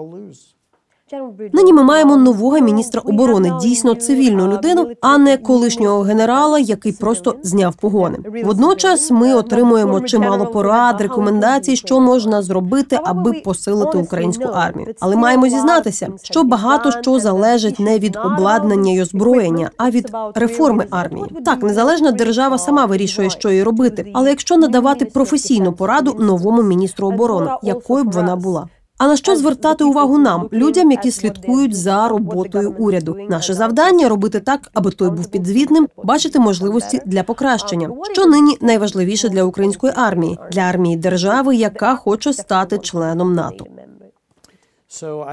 Нині 1.53 1.73
ми 1.73 1.83
маємо 1.83 2.17
нового 2.17 2.61
міністра 2.61 3.03
оборони, 3.05 3.53
дійсно 3.61 3.95
цивільну 3.95 4.49
людину, 4.49 4.87
а 5.01 5.19
не 5.19 5.37
колишнього 5.37 6.01
генерала, 6.01 6.59
який 6.59 6.93
просто 6.93 7.35
зняв 7.43 7.75
погони. 7.75 8.19
Водночас 8.45 9.11
ми 9.11 9.35
отримуємо 9.35 10.01
чимало 10.01 10.47
порад, 10.47 11.01
рекомендацій, 11.01 11.77
що 11.77 12.01
можна 12.01 12.43
зробити, 12.43 12.99
аби 13.05 13.33
посилити 13.33 13.99
українську 13.99 14.45
армію. 14.45 14.95
Але 15.01 15.17
маємо 15.17 15.49
зізнатися, 15.49 16.09
що 16.23 16.43
багато 16.43 16.91
що 16.91 17.19
залежить 17.19 17.81
не 17.81 17.99
від 17.99 18.17
обладнання 18.25 18.93
й 18.93 19.01
озброєння, 19.01 19.71
а 19.77 19.91
від 19.91 20.11
реформи 20.35 20.87
армії. 20.91 21.27
Так, 21.45 21.63
незалежна 21.63 22.13
держава 22.13 22.59
сама 22.59 22.85
вирішує, 22.87 23.31
що 23.31 23.51
їй 23.51 23.63
робити. 23.63 24.11
Але 24.15 24.31
якщо 24.31 24.57
надавати 24.57 25.05
професійну 25.05 25.73
пораду 25.73 26.17
новому 26.19 26.63
міністру 26.63 27.09
оборони, 27.09 27.51
якою 27.63 28.05
б 28.05 28.13
вона 28.13 28.37
була. 28.37 28.69
А 28.99 29.07
на 29.07 29.17
що 29.17 29.37
звертати 29.37 29.85
увагу 29.85 30.19
нам, 30.19 30.49
людям, 30.53 30.91
які 30.91 31.11
слідкують 31.11 31.75
за 31.75 32.09
роботою 32.09 32.75
уряду? 32.79 33.17
Наше 33.29 33.55
завдання 33.55 34.09
робити 34.09 34.41
так, 34.41 34.71
аби 34.75 34.91
той 34.91 35.11
був 35.11 35.31
підзвітним, 35.31 35.88
бачити 36.05 36.38
можливості 36.38 37.00
для 37.07 37.23
покращення, 37.23 37.91
що 38.12 38.26
нині 38.26 38.57
найважливіше 38.61 39.29
для 39.29 39.45
української 39.45 39.93
армії, 39.97 40.38
для 40.53 40.61
армії 40.61 40.97
держави, 40.97 41.57
яка 41.57 41.97
хоче 41.97 42.33
стати 42.33 42.79
членом 42.79 43.35
НАТО. 43.35 43.67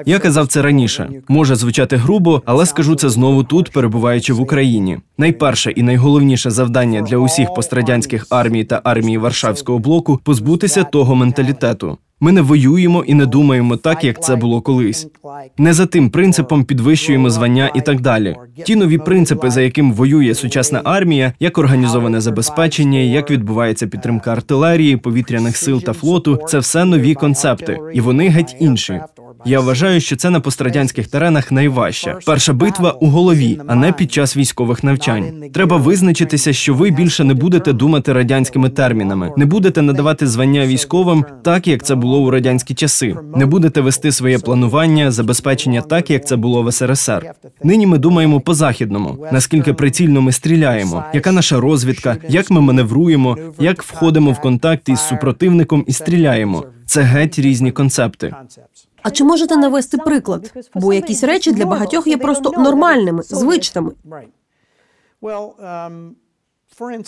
Я 0.05 0.19
казав 0.19 0.47
це 0.47 0.61
раніше. 0.61 1.09
Може 1.27 1.55
звучати 1.55 1.95
грубо, 1.95 2.41
але 2.45 2.65
скажу 2.65 2.95
це 2.95 3.09
знову 3.09 3.43
тут, 3.43 3.71
перебуваючи 3.71 4.33
в 4.33 4.41
Україні. 4.41 4.99
Найперше 5.17 5.71
і 5.71 5.83
найголовніше 5.83 6.51
завдання 6.51 7.01
для 7.01 7.17
усіх 7.17 7.53
пострадянських 7.53 8.27
армій 8.29 8.63
та 8.63 8.81
армії 8.83 9.17
Варшавського 9.17 9.79
блоку 9.79 10.19
позбутися 10.23 10.83
того 10.83 11.15
менталітету. 11.15 11.97
Ми 12.23 12.31
не 12.31 12.41
воюємо 12.41 13.03
і 13.07 13.13
не 13.13 13.25
думаємо 13.25 13.77
так, 13.77 14.03
як 14.03 14.23
це 14.23 14.35
було 14.35 14.61
колись. 14.61 15.07
Не 15.57 15.73
за 15.73 15.85
тим 15.85 16.09
принципом 16.09 16.63
підвищуємо 16.63 17.29
звання 17.29 17.71
і 17.75 17.81
так 17.81 18.01
далі. 18.01 18.35
Ті 18.65 18.75
нові 18.75 18.97
принципи, 18.97 19.49
за 19.49 19.61
яким 19.61 19.93
воює 19.93 20.35
сучасна 20.35 20.81
армія, 20.83 21.33
як 21.39 21.57
організоване 21.57 22.21
забезпечення, 22.21 22.99
як 22.99 23.31
відбувається 23.31 23.87
підтримка 23.87 24.31
артилерії, 24.31 24.97
повітряних 24.97 25.57
сил 25.57 25.81
та 25.81 25.93
флоту, 25.93 26.39
це 26.47 26.59
все 26.59 26.85
нові 26.85 27.13
концепти, 27.13 27.79
і 27.93 28.01
вони 28.01 28.29
геть 28.29 28.55
інші. 28.59 29.01
Я 29.45 29.59
вважаю, 29.59 30.01
що 30.01 30.15
це 30.15 30.29
на 30.29 30.39
пострадянських 30.39 31.07
теренах 31.07 31.51
найважче. 31.51 32.15
Перша 32.25 32.53
битва 32.53 32.91
у 32.91 33.07
голові, 33.07 33.59
а 33.67 33.75
не 33.75 33.91
під 33.91 34.11
час 34.11 34.37
військових 34.37 34.83
навчань. 34.83 35.43
Треба 35.53 35.77
визначитися, 35.77 36.53
що 36.53 36.73
ви 36.73 36.91
більше 36.91 37.23
не 37.23 37.33
будете 37.33 37.73
думати 37.73 38.13
радянськими 38.13 38.69
термінами, 38.69 39.31
не 39.37 39.45
будете 39.45 39.81
надавати 39.81 40.27
звання 40.27 40.65
військовим 40.65 41.25
так, 41.43 41.67
як 41.67 41.83
це 41.83 41.95
було 41.95 42.19
у 42.19 42.29
радянські 42.29 42.73
часи. 42.73 43.15
Не 43.35 43.45
будете 43.45 43.81
вести 43.81 44.11
своє 44.11 44.39
планування, 44.39 45.11
забезпечення 45.11 45.81
так, 45.81 46.09
як 46.09 46.27
це 46.27 46.35
було 46.35 46.63
в 46.63 46.71
СРСР. 46.71 47.31
Нині 47.63 47.87
ми 47.87 47.97
думаємо 47.97 48.39
по 48.39 48.53
західному, 48.53 49.25
наскільки 49.31 49.73
прицільно 49.73 50.21
ми 50.21 50.31
стріляємо, 50.31 51.03
яка 51.13 51.31
наша 51.31 51.59
розвідка, 51.59 52.17
як 52.29 52.51
ми 52.51 52.61
маневруємо, 52.61 53.37
як 53.59 53.83
входимо 53.83 54.31
в 54.31 54.41
контакт 54.41 54.89
із 54.89 54.99
супротивником 54.99 55.83
і 55.87 55.93
стріляємо. 55.93 56.65
Це 56.85 57.01
геть 57.01 57.39
різні 57.39 57.71
концепти. 57.71 58.33
А 59.03 59.11
чи 59.11 59.23
можете 59.23 59.57
навести 59.57 59.97
приклад? 59.97 60.53
Бо 60.75 60.93
якісь 60.93 61.23
речі 61.23 61.51
для 61.51 61.65
багатьох 61.65 62.07
є 62.07 62.17
просто 62.17 62.51
нормальними, 62.57 63.23
звичними. 63.23 63.91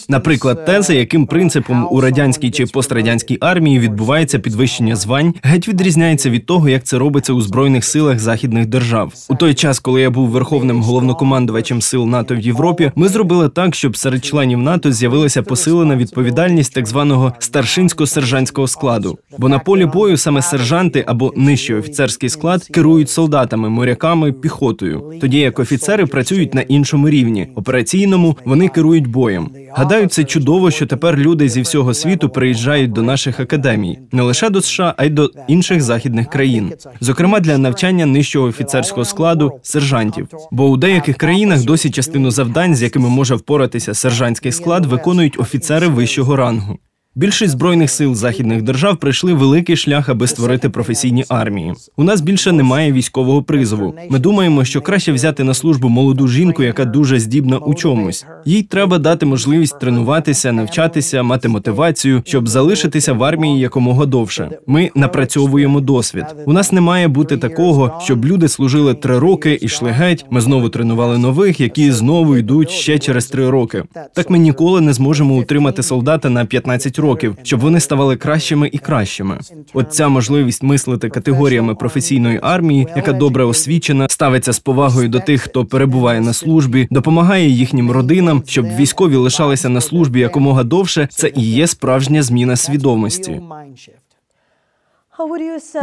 Наприклад, 0.09 0.65
те, 0.65 0.81
за 0.81 0.93
яким 0.93 1.25
принципом 1.25 1.87
у 1.91 2.01
радянській 2.01 2.51
чи 2.51 2.65
пострадянській 2.65 3.37
армії 3.41 3.79
відбувається 3.79 4.39
підвищення 4.39 4.95
звань, 4.95 5.33
геть 5.43 5.67
відрізняється 5.67 6.29
від 6.29 6.45
того, 6.45 6.69
як 6.69 6.83
це 6.83 6.97
робиться 6.97 7.33
у 7.33 7.41
збройних 7.41 7.85
силах 7.85 8.19
західних 8.19 8.65
держав. 8.65 9.13
У 9.29 9.35
той 9.35 9.53
час, 9.53 9.79
коли 9.79 10.01
я 10.01 10.09
був 10.09 10.29
верховним 10.29 10.81
головнокомандувачем 10.81 11.81
сил 11.81 12.05
НАТО 12.05 12.35
в 12.35 12.39
Європі, 12.39 12.91
ми 12.95 13.07
зробили 13.07 13.49
так, 13.49 13.75
щоб 13.75 13.97
серед 13.97 14.25
членів 14.25 14.59
НАТО 14.59 14.91
з'явилася 14.91 15.43
посилена 15.43 15.95
відповідальність 15.95 16.73
так 16.73 16.87
званого 16.87 17.33
старшинсько-сержантського 17.39 18.67
складу. 18.67 19.17
Бо 19.37 19.49
на 19.49 19.59
полі 19.59 19.85
бою 19.85 20.17
саме 20.17 20.41
сержанти 20.41 21.03
або 21.07 21.33
нижчий 21.35 21.75
офіцерський 21.75 22.29
склад 22.29 22.63
керують 22.63 23.09
солдатами, 23.09 23.69
моряками, 23.69 24.31
піхотою, 24.31 25.13
тоді 25.21 25.37
як 25.39 25.59
офіцери 25.59 26.05
працюють 26.05 26.53
на 26.53 26.61
іншому 26.61 27.09
рівні 27.09 27.47
операційному, 27.55 28.37
вони 28.45 28.67
керують 28.67 29.07
боєм. 29.07 29.49
Гадаю, 29.71 30.07
це 30.07 30.23
чудово, 30.23 30.71
що 30.71 30.85
тепер 30.85 31.17
люди 31.17 31.49
зі 31.49 31.61
всього 31.61 31.93
світу 31.93 32.29
приїжджають 32.29 32.91
до 32.91 33.03
наших 33.03 33.39
академій, 33.39 33.99
не 34.11 34.21
лише 34.21 34.49
до 34.49 34.61
США, 34.61 34.93
а 34.97 35.05
й 35.05 35.09
до 35.09 35.31
інших 35.47 35.81
західних 35.81 36.29
країн, 36.29 36.73
зокрема 37.01 37.39
для 37.39 37.57
навчання 37.57 38.05
нижчого 38.05 38.47
офіцерського 38.47 39.05
складу 39.05 39.51
сержантів. 39.61 40.27
Бо 40.51 40.69
у 40.69 40.77
деяких 40.77 41.17
країнах 41.17 41.63
досі 41.63 41.89
частину 41.89 42.31
завдань, 42.31 42.75
з 42.75 42.81
якими 42.81 43.09
може 43.09 43.35
впоратися 43.35 43.93
сержантський 43.93 44.51
склад, 44.51 44.85
виконують 44.85 45.39
офіцери 45.39 45.87
вищого 45.87 46.35
рангу. 46.35 46.79
Більшість 47.17 47.51
збройних 47.51 47.91
сил 47.91 48.15
західних 48.15 48.61
держав 48.61 48.97
пройшли 48.97 49.33
великий 49.33 49.75
шлях, 49.75 50.09
аби 50.09 50.27
створити 50.27 50.69
професійні 50.69 51.25
армії. 51.29 51.73
У 51.97 52.03
нас 52.03 52.21
більше 52.21 52.51
немає 52.51 52.91
військового 52.91 53.43
призову. 53.43 53.95
Ми 54.09 54.19
думаємо, 54.19 54.65
що 54.65 54.81
краще 54.81 55.11
взяти 55.11 55.43
на 55.43 55.53
службу 55.53 55.89
молоду 55.89 56.27
жінку, 56.27 56.63
яка 56.63 56.85
дуже 56.85 57.19
здібна 57.19 57.57
у 57.57 57.73
чомусь. 57.73 58.25
Їй 58.45 58.63
треба 58.63 58.97
дати 58.97 59.25
можливість 59.25 59.79
тренуватися, 59.79 60.51
навчатися, 60.51 61.23
мати 61.23 61.47
мотивацію, 61.49 62.21
щоб 62.25 62.47
залишитися 62.47 63.13
в 63.13 63.23
армії 63.23 63.59
якомога 63.59 64.05
довше. 64.05 64.49
Ми 64.67 64.91
напрацьовуємо 64.95 65.81
досвід. 65.81 66.25
У 66.45 66.53
нас 66.53 66.71
не 66.71 66.81
має 66.81 67.07
бути 67.07 67.37
такого, 67.37 67.99
щоб 68.03 68.25
люди 68.25 68.47
служили 68.47 68.93
три 68.93 69.19
роки 69.19 69.59
і 69.61 69.65
йшли 69.65 69.91
геть. 69.91 70.25
Ми 70.29 70.41
знову 70.41 70.69
тренували 70.69 71.17
нових, 71.17 71.59
які 71.59 71.91
знову 71.91 72.37
йдуть 72.37 72.69
ще 72.69 72.99
через 72.99 73.25
три 73.25 73.49
роки. 73.49 73.83
Так 74.13 74.29
ми 74.29 74.37
ніколи 74.37 74.81
не 74.81 74.93
зможемо 74.93 75.35
утримати 75.35 75.83
солдата 75.83 76.29
на 76.29 76.45
15 76.45 76.99
років 76.99 77.04
років, 77.05 77.35
щоб 77.43 77.59
вони 77.59 77.79
ставали 77.79 78.15
кращими 78.15 78.69
і 78.71 78.77
кращими. 78.77 79.37
От 79.73 79.93
ця 79.93 80.07
можливість 80.07 80.63
мислити 80.63 81.09
категоріями 81.09 81.75
професійної 81.75 82.39
армії, 82.43 82.87
яка 82.95 83.13
добре 83.13 83.43
освічена, 83.43 84.07
ставиться 84.09 84.53
з 84.53 84.59
повагою 84.59 85.09
до 85.09 85.19
тих, 85.19 85.41
хто 85.41 85.65
перебуває 85.65 86.21
на 86.21 86.33
службі, 86.33 86.87
допомагає 86.91 87.49
їхнім 87.49 87.91
родинам, 87.91 88.43
щоб 88.45 88.65
військові 88.65 89.15
лишалися 89.15 89.69
на 89.69 89.81
службі 89.81 90.19
якомога 90.19 90.63
довше. 90.63 91.07
Це 91.11 91.31
і 91.35 91.41
є 91.41 91.67
справжня 91.67 92.23
зміна 92.23 92.55
свідомості. 92.55 93.41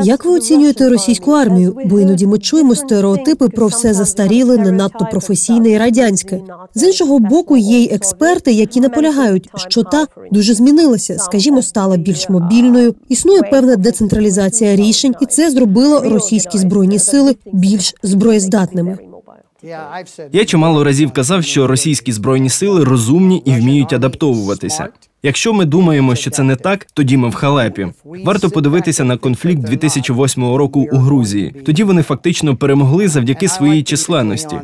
Як 0.03 0.25
ви 0.25 0.31
оцінюєте 0.31 0.89
російську 0.89 1.31
армію? 1.31 1.77
Бо 1.85 2.01
іноді 2.01 2.27
ми 2.27 2.39
чуємо 2.39 2.75
стереотипи 2.75 3.49
про 3.49 3.67
все 3.67 3.95
застаріле, 3.95 4.57
не 4.57 4.73
надто 4.73 5.09
професійне 5.11 5.71
і 5.71 5.79
радянське. 5.79 6.41
З 6.75 6.83
іншого 6.83 7.19
боку, 7.19 7.57
є 7.57 7.79
й 7.79 7.91
експерти, 7.93 8.53
які 8.53 8.81
наполягають, 8.81 9.51
що 9.57 9.83
та 9.83 10.07
дуже 10.31 10.55
змінилася, 10.55 11.19
скажімо, 11.19 11.63
стала 11.63 11.97
більш 11.97 12.29
мобільною. 12.29 12.95
Існує 13.09 13.43
певна 13.43 13.77
децентралізація 13.77 14.77
рішень, 14.77 15.15
і 15.21 15.27
це 15.27 15.51
зробило 15.51 16.01
російські 16.01 16.59
збройні 16.59 16.99
сили 16.99 17.37
більш 17.53 17.95
зброєздатними. 18.03 18.99
Я 20.33 20.45
чимало 20.45 20.85
разів 20.85 21.13
казав, 21.13 21.45
що 21.45 21.67
російські 21.67 22.13
збройні 22.13 22.49
сили 22.49 22.85
розумні 22.85 23.43
і 23.45 23.53
вміють 23.53 23.93
адаптовуватися. 23.93 24.89
Якщо 25.25 25.53
ми 25.53 25.65
думаємо, 25.65 26.15
що 26.15 26.31
це 26.31 26.43
не 26.43 26.57
так, 26.57 26.87
тоді 26.95 27.17
ми 27.17 27.29
в 27.29 27.35
халепі. 27.35 27.87
Варто 28.05 28.51
подивитися 28.51 29.05
на 29.05 29.17
конфлікт 29.17 29.61
2008 29.61 30.55
року 30.55 30.89
у 30.93 30.97
Грузії. 30.97 31.55
Тоді 31.67 31.85
вони 31.85 32.03
фактично 32.03 32.57
перемогли 32.57 33.09
завдяки 33.09 33.49
своїй 33.49 33.83
численності 33.83 34.57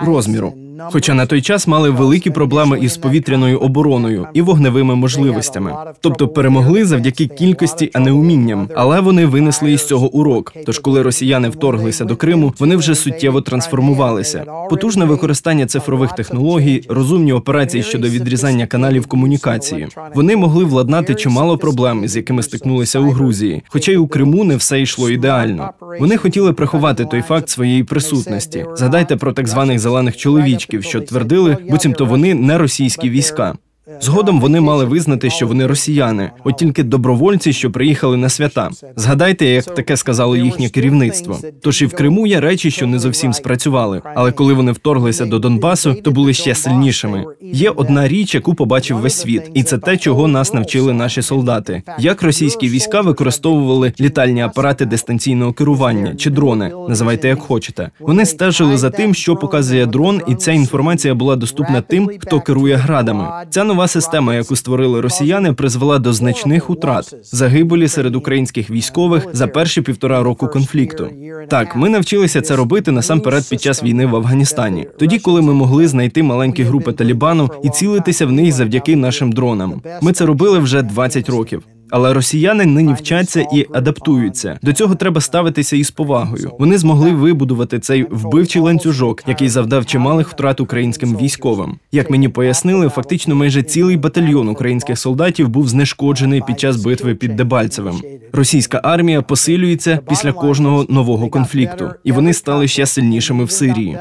розміру. 0.00 0.52
Хоча 0.92 1.14
на 1.14 1.26
той 1.26 1.42
час 1.42 1.66
мали 1.66 1.90
великі 1.90 2.30
проблеми 2.30 2.78
із 2.80 2.96
повітряною 2.96 3.58
обороною 3.58 4.26
і 4.34 4.42
вогневими 4.42 4.94
можливостями, 4.94 5.74
тобто 6.00 6.28
перемогли 6.28 6.84
завдяки 6.84 7.26
кількості, 7.26 7.90
а 7.94 7.98
не 7.98 8.12
умінням. 8.12 8.68
Але 8.74 9.00
вони 9.00 9.26
винесли 9.26 9.72
із 9.72 9.86
цього 9.86 10.10
урок. 10.14 10.52
Тож, 10.66 10.78
коли 10.78 11.02
росіяни 11.02 11.48
вторглися 11.48 12.04
до 12.04 12.16
Криму, 12.16 12.54
вони 12.58 12.76
вже 12.76 12.94
суттєво 12.94 13.40
трансформувалися. 13.40 14.44
Потужне 14.70 15.04
використання 15.04 15.66
цифрових 15.66 16.12
технологій, 16.12 16.82
розумні 16.88 17.32
операції 17.32 17.82
щодо 17.82 18.08
відрізання 18.08 18.66
каналів 18.66 19.06
комунікації. 19.06 19.88
Вони 20.14 20.36
могли 20.36 20.64
владнати 20.64 21.14
чимало 21.14 21.58
проблем, 21.58 22.08
з 22.08 22.16
якими 22.16 22.42
стикнулися 22.42 22.98
у 22.98 23.10
Грузії. 23.10 23.62
Хоча 23.68 23.92
й 23.92 23.96
у 23.96 24.06
Криму 24.06 24.44
не 24.44 24.56
все 24.56 24.80
йшло 24.80 25.10
ідеально. 25.10 25.70
Вони 26.00 26.16
хотіли 26.16 26.52
приховати 26.52 27.04
той 27.04 27.22
факт 27.22 27.48
своєї 27.48 27.84
присутності. 27.84 28.66
Згадайте 28.74 29.16
про 29.16 29.32
так 29.32 29.48
званих 29.48 29.78
зелених 29.78 30.16
чоловічків, 30.66 30.90
що 30.90 31.00
твердили, 31.00 31.56
буцімто 31.70 32.04
вони 32.04 32.34
не 32.34 32.58
російські 32.58 33.10
війська. 33.10 33.54
Згодом 34.00 34.40
вони 34.40 34.60
мали 34.60 34.84
визнати, 34.84 35.30
що 35.30 35.46
вони 35.46 35.66
росіяни, 35.66 36.30
от 36.44 36.56
тільки 36.56 36.82
добровольці, 36.82 37.52
що 37.52 37.70
приїхали 37.70 38.16
на 38.16 38.28
свята. 38.28 38.70
Згадайте, 38.96 39.46
як 39.46 39.64
таке 39.64 39.96
сказало 39.96 40.36
їхнє 40.36 40.68
керівництво. 40.68 41.38
Тож 41.62 41.82
і 41.82 41.86
в 41.86 41.92
Криму 41.92 42.26
є 42.26 42.40
речі, 42.40 42.70
що 42.70 42.86
не 42.86 42.98
зовсім 42.98 43.32
спрацювали. 43.32 44.02
Але 44.14 44.32
коли 44.32 44.54
вони 44.54 44.72
вторглися 44.72 45.26
до 45.26 45.38
Донбасу, 45.38 45.94
то 45.94 46.10
були 46.10 46.34
ще 46.34 46.54
сильнішими. 46.54 47.24
Є 47.42 47.70
одна 47.70 48.08
річ, 48.08 48.34
яку 48.34 48.54
побачив 48.54 48.98
весь 48.98 49.20
світ, 49.20 49.50
і 49.54 49.62
це 49.62 49.78
те, 49.78 49.96
чого 49.96 50.28
нас 50.28 50.54
навчили 50.54 50.92
наші 50.92 51.22
солдати. 51.22 51.82
Як 51.98 52.22
російські 52.22 52.68
війська 52.68 53.00
використовували 53.00 53.92
літальні 54.00 54.40
апарати 54.40 54.86
дистанційного 54.86 55.52
керування 55.52 56.14
чи 56.14 56.30
дрони, 56.30 56.72
називайте 56.88 57.28
як 57.28 57.40
хочете. 57.40 57.90
Вони 58.00 58.26
стежили 58.26 58.76
за 58.76 58.90
тим, 58.90 59.14
що 59.14 59.36
показує 59.36 59.86
дрон, 59.86 60.20
і 60.28 60.34
ця 60.34 60.52
інформація 60.52 61.14
була 61.14 61.36
доступна 61.36 61.80
тим, 61.80 62.10
хто 62.18 62.40
керує 62.40 62.76
градами. 62.76 63.28
Ця 63.50 63.64
нова 63.74 63.88
система, 63.88 64.34
яку 64.34 64.56
створили 64.56 65.00
росіяни, 65.00 65.52
призвела 65.52 65.98
до 65.98 66.12
значних 66.12 66.70
утрат 66.70 67.14
загибелі 67.22 67.88
серед 67.88 68.16
українських 68.16 68.70
військових 68.70 69.26
за 69.32 69.46
перші 69.46 69.82
півтора 69.82 70.22
року 70.22 70.48
конфлікту. 70.48 71.08
Так, 71.48 71.76
ми 71.76 71.88
навчилися 71.88 72.40
це 72.40 72.56
робити 72.56 72.90
насамперед 72.90 73.48
під 73.50 73.62
час 73.62 73.82
війни 73.82 74.06
в 74.06 74.16
Афганістані, 74.16 74.86
тоді, 74.98 75.18
коли 75.18 75.42
ми 75.42 75.54
могли 75.54 75.88
знайти 75.88 76.22
маленькі 76.22 76.62
групи 76.62 76.92
Талібану 76.92 77.50
і 77.62 77.68
цілитися 77.68 78.26
в 78.26 78.32
них 78.32 78.52
завдяки 78.52 78.96
нашим 78.96 79.32
дронам. 79.32 79.82
Ми 80.00 80.12
це 80.12 80.26
робили 80.26 80.58
вже 80.58 80.82
20 80.82 81.28
років. 81.28 81.62
Але 81.90 82.12
росіяни 82.12 82.66
нині 82.66 82.92
вчаться 82.92 83.46
і 83.52 83.66
адаптуються. 83.72 84.58
До 84.62 84.72
цього 84.72 84.94
треба 84.94 85.20
ставитися 85.20 85.76
із 85.76 85.90
повагою. 85.90 86.50
Вони 86.58 86.78
змогли 86.78 87.10
вибудувати 87.10 87.78
цей 87.78 88.06
вбивчий 88.10 88.62
ланцюжок, 88.62 89.22
який 89.26 89.48
завдав 89.48 89.86
чималих 89.86 90.28
втрат 90.28 90.60
українським 90.60 91.16
військовим. 91.16 91.78
Як 91.92 92.10
мені 92.10 92.28
пояснили, 92.28 92.88
фактично 92.88 93.34
майже 93.34 93.62
цілий 93.62 93.96
батальйон 93.96 94.48
українських 94.48 94.98
солдатів 94.98 95.48
був 95.48 95.68
знешкоджений 95.68 96.42
під 96.46 96.60
час 96.60 96.76
битви 96.76 97.14
під 97.14 97.36
Дебальцевим. 97.36 98.02
Російська 98.32 98.80
армія 98.84 99.22
посилюється 99.22 99.98
після 100.08 100.32
кожного 100.32 100.86
нового 100.88 101.28
конфлікту, 101.28 101.90
і 102.04 102.12
вони 102.12 102.32
стали 102.32 102.68
ще 102.68 102.86
сильнішими 102.86 103.44
в 103.44 103.50
Сирії. 103.50 103.98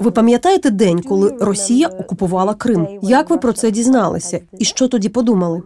Ви 0.00 0.10
пам'ятаєте 0.10 0.70
день, 0.70 1.00
коли 1.00 1.36
Росія 1.40 1.88
окупувала 1.88 2.54
Крим? 2.54 2.86
Як 3.02 3.30
ви 3.30 3.38
про 3.38 3.52
це 3.52 3.70
дізналися? 3.70 4.40
І 4.58 4.64
що 4.64 4.88
тоді 4.88 5.08
подумали? 5.08 5.62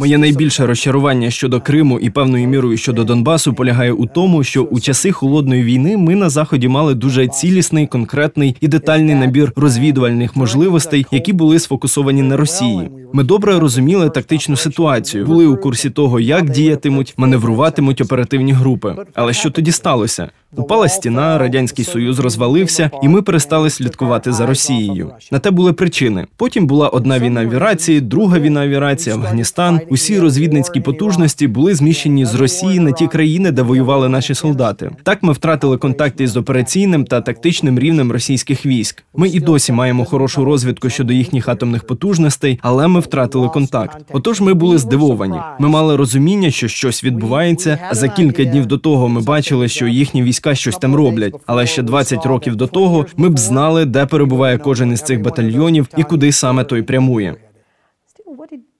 Моє 0.00 0.18
найбільше 0.18 0.66
розчарування 0.66 1.30
щодо 1.30 1.60
Криму 1.60 1.98
і 1.98 2.10
певною 2.10 2.48
мірою 2.48 2.76
щодо 2.76 3.04
Донбасу 3.04 3.54
полягає 3.54 3.92
у 3.92 4.06
тому, 4.06 4.44
що 4.44 4.62
у 4.62 4.80
часи 4.80 5.12
холодної 5.12 5.62
війни 5.62 5.96
ми 5.96 6.14
на 6.14 6.30
заході 6.30 6.68
мали 6.68 6.94
дуже 6.94 7.28
цілісний, 7.28 7.86
конкретний 7.86 8.56
і 8.60 8.68
детальний 8.68 9.14
набір 9.14 9.52
розвідувальних 9.56 10.36
можливостей, 10.36 11.06
які 11.10 11.32
були 11.32 11.58
сфокусовані 11.58 12.22
на 12.22 12.36
Росії. 12.36 12.90
Ми 13.12 13.24
добре 13.24 13.58
розуміли 13.58 14.10
тактичну 14.10 14.56
ситуацію, 14.56 15.26
були 15.26 15.46
у 15.46 15.56
курсі 15.56 15.90
того, 15.90 16.20
як 16.20 16.50
діятимуть, 16.50 17.14
маневруватимуть 17.16 18.00
оперативні 18.00 18.52
групи. 18.52 18.96
Але 19.14 19.32
що 19.32 19.50
тоді 19.50 19.72
сталося? 19.72 20.30
Упала 20.56 20.88
стіна, 20.88 21.38
радянський 21.38 21.84
союз 21.84 22.18
розвалився, 22.18 22.90
і 23.02 23.08
ми 23.08 23.22
перестали 23.22 23.70
слідкувати 23.70 24.32
за 24.32 24.46
Росією. 24.46 25.10
На 25.30 25.38
те 25.38 25.50
були 25.50 25.72
причини. 25.72 26.26
Потім 26.36 26.66
була 26.66 26.88
одна 26.88 27.18
війна 27.18 27.44
в 27.44 27.52
Ірації, 27.52 28.00
друга 28.00 28.38
війна 28.38 28.66
в 28.66 28.70
Ірації, 28.70 29.14
Афганістан. 29.14 29.80
Усі 29.90 30.18
розвідницькі 30.20 30.80
потужності 30.80 31.46
були 31.46 31.74
зміщені 31.74 32.24
з 32.24 32.34
Росії 32.34 32.80
на 32.80 32.92
ті 32.92 33.06
країни, 33.06 33.50
де 33.50 33.62
воювали 33.62 34.08
наші 34.08 34.34
солдати. 34.34 34.90
Так 35.02 35.22
ми 35.22 35.32
втратили 35.32 35.76
контакти 35.76 36.26
з 36.26 36.36
операційним 36.36 37.04
та 37.04 37.20
тактичним 37.20 37.78
рівнем 37.78 38.12
російських 38.12 38.66
військ. 38.66 39.04
Ми 39.14 39.28
і 39.28 39.40
досі 39.40 39.72
маємо 39.72 40.04
хорошу 40.04 40.44
розвідку 40.44 40.90
щодо 40.90 41.12
їхніх 41.12 41.48
атомних 41.48 41.86
потужностей, 41.86 42.58
але 42.62 42.88
ми 42.88 43.00
втратили 43.00 43.48
контакт. 43.48 43.98
Отож, 44.12 44.40
ми 44.40 44.54
були 44.54 44.78
здивовані. 44.78 45.38
Ми 45.58 45.68
мали 45.68 45.96
розуміння, 45.96 46.50
що 46.50 46.68
щось 46.68 47.04
відбувається. 47.04 47.78
А 47.90 47.94
за 47.94 48.08
кілька 48.08 48.44
днів 48.44 48.66
до 48.66 48.78
того 48.78 49.08
ми 49.08 49.20
бачили, 49.20 49.68
що 49.68 49.86
їхні 49.86 50.22
війська 50.22 50.41
війська 50.42 50.54
щось 50.54 50.76
там 50.76 50.94
роблять. 50.94 51.34
Але 51.46 51.66
ще 51.66 51.82
20 51.82 52.26
років 52.26 52.56
до 52.56 52.66
того 52.66 53.06
ми 53.16 53.28
б 53.28 53.38
знали, 53.38 53.84
де 53.84 54.06
перебуває 54.06 54.58
кожен 54.58 54.92
із 54.92 55.02
цих 55.02 55.20
батальйонів 55.20 55.88
і 55.96 56.02
куди 56.02 56.32
саме 56.32 56.64
той 56.64 56.82
прямує. 56.82 57.36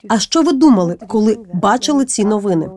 А 0.09 0.19
що 0.19 0.41
ви 0.41 0.53
думали, 0.53 0.95
коли 1.07 1.37
бачили 1.53 2.05
ці 2.05 2.25
новини? 2.25 2.69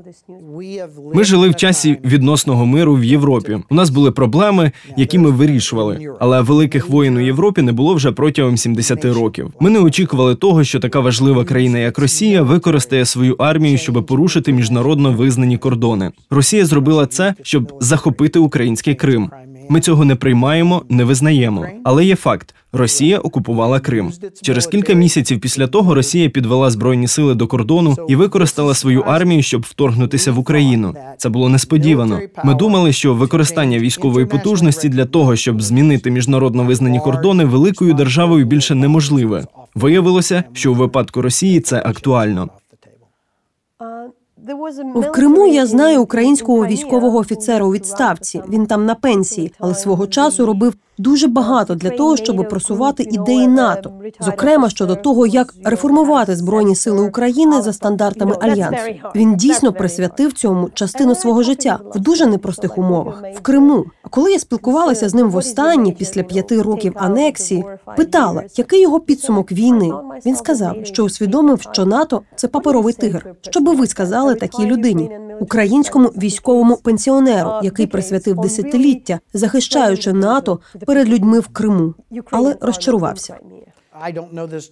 Ми 1.14 1.24
жили 1.24 1.48
в 1.48 1.56
часі 1.56 1.98
відносного 2.04 2.66
миру 2.66 2.94
в 2.94 3.04
Європі. 3.04 3.58
У 3.70 3.74
нас 3.74 3.90
були 3.90 4.10
проблеми, 4.10 4.72
які 4.96 5.18
ми 5.18 5.30
вирішували. 5.30 6.08
Але 6.20 6.40
великих 6.40 6.88
воєн 6.88 7.16
у 7.16 7.20
Європі 7.20 7.62
не 7.62 7.72
було 7.72 7.94
вже 7.94 8.12
протягом 8.12 8.56
70 8.56 9.04
років. 9.04 9.52
Ми 9.60 9.70
не 9.70 9.80
очікували 9.80 10.34
того, 10.34 10.64
що 10.64 10.80
така 10.80 11.00
важлива 11.00 11.44
країна, 11.44 11.78
як 11.78 11.98
Росія, 11.98 12.42
використає 12.42 13.04
свою 13.04 13.34
армію, 13.34 13.78
щоб 13.78 14.06
порушити 14.06 14.52
міжнародно 14.52 15.12
визнані 15.12 15.58
кордони. 15.58 16.10
Росія 16.30 16.66
зробила 16.66 17.06
це, 17.06 17.34
щоб 17.42 17.72
захопити 17.80 18.38
український 18.38 18.94
Крим. 18.94 19.30
Ми 19.68 19.80
цього 19.80 20.04
не 20.04 20.14
приймаємо, 20.14 20.82
не 20.88 21.04
визнаємо. 21.04 21.66
Але 21.84 22.04
є 22.04 22.16
факт: 22.16 22.54
Росія 22.72 23.18
окупувала 23.18 23.80
Крим. 23.80 24.12
Через 24.42 24.66
кілька 24.66 24.92
місяців 24.92 25.40
після 25.40 25.66
того 25.66 25.94
Росія 25.94 26.28
підвела 26.28 26.70
збройні 26.70 27.08
сили 27.08 27.34
до 27.34 27.46
кордону 27.46 27.96
і 28.08 28.16
використала 28.16 28.74
свою 28.74 29.00
армію, 29.00 29.42
щоб 29.42 29.62
вторгнутися 29.62 30.32
в 30.32 30.38
Україну. 30.38 30.94
Це 31.18 31.28
було 31.28 31.48
несподівано. 31.48 32.20
Ми 32.44 32.54
думали, 32.54 32.92
що 32.92 33.14
використання 33.14 33.78
військової 33.78 34.26
потужності 34.26 34.88
для 34.88 35.04
того, 35.04 35.36
щоб 35.36 35.62
змінити 35.62 36.10
міжнародно 36.10 36.64
визнані 36.64 37.00
кордони, 37.00 37.44
великою 37.44 37.94
державою 37.94 38.44
більше 38.44 38.74
неможливе. 38.74 39.44
Виявилося, 39.74 40.44
що 40.52 40.72
у 40.72 40.74
випадку 40.74 41.22
Росії 41.22 41.60
це 41.60 41.82
актуально. 41.86 42.48
В 44.94 45.10
Криму 45.12 45.46
я 45.46 45.66
знаю 45.66 46.02
українського 46.02 46.66
військового 46.66 47.18
офіцера 47.18 47.64
у 47.64 47.72
відставці. 47.72 48.42
Він 48.48 48.66
там 48.66 48.86
на 48.86 48.94
пенсії, 48.94 49.52
але 49.58 49.74
свого 49.74 50.06
часу 50.06 50.46
робив 50.46 50.74
дуже 50.98 51.28
багато 51.28 51.74
для 51.74 51.90
того, 51.90 52.16
щоб 52.16 52.48
просувати 52.48 53.02
ідеї 53.02 53.46
НАТО, 53.48 53.92
зокрема 54.20 54.68
щодо 54.70 54.94
того, 54.94 55.26
як 55.26 55.54
реформувати 55.64 56.36
збройні 56.36 56.76
сили 56.76 57.02
України 57.08 57.62
за 57.62 57.72
стандартами 57.72 58.36
альянсу. 58.40 58.82
Він 59.14 59.36
дійсно 59.36 59.72
присвятив 59.72 60.32
цьому 60.32 60.70
частину 60.74 61.14
свого 61.14 61.42
життя 61.42 61.78
в 61.94 62.00
дуже 62.00 62.26
непростих 62.26 62.78
умовах. 62.78 63.22
В 63.34 63.40
Криму. 63.40 63.84
А 64.02 64.08
коли 64.08 64.32
я 64.32 64.38
спілкувалася 64.38 65.08
з 65.08 65.14
ним 65.14 65.30
востаннє 65.30 65.90
після 65.90 66.22
п'яти 66.22 66.62
років 66.62 66.92
анексії, 66.96 67.64
питала, 67.96 68.42
який 68.56 68.82
його 68.82 69.00
підсумок 69.00 69.52
війни. 69.52 69.92
Він 70.26 70.36
сказав, 70.36 70.76
що 70.82 71.04
усвідомив, 71.04 71.62
що 71.72 71.86
НАТО 71.86 72.22
це 72.36 72.48
паперовий 72.48 72.94
тигр. 72.94 73.34
Що 73.40 73.60
би 73.60 73.72
ви 73.72 73.86
сказали 73.86 74.34
такій 74.36 74.66
людині, 74.66 75.10
українському 75.40 76.08
військовому 76.08 76.76
пенсіонеру, 76.76 77.50
який 77.62 77.86
присвятив 77.86 78.36
десятиліття, 78.36 79.20
захищаючи 79.34 80.12
НАТО 80.12 80.60
перед 80.86 81.08
людьми 81.08 81.40
в 81.40 81.48
Криму, 81.48 81.94
але 82.30 82.56
розчарувався. 82.60 83.38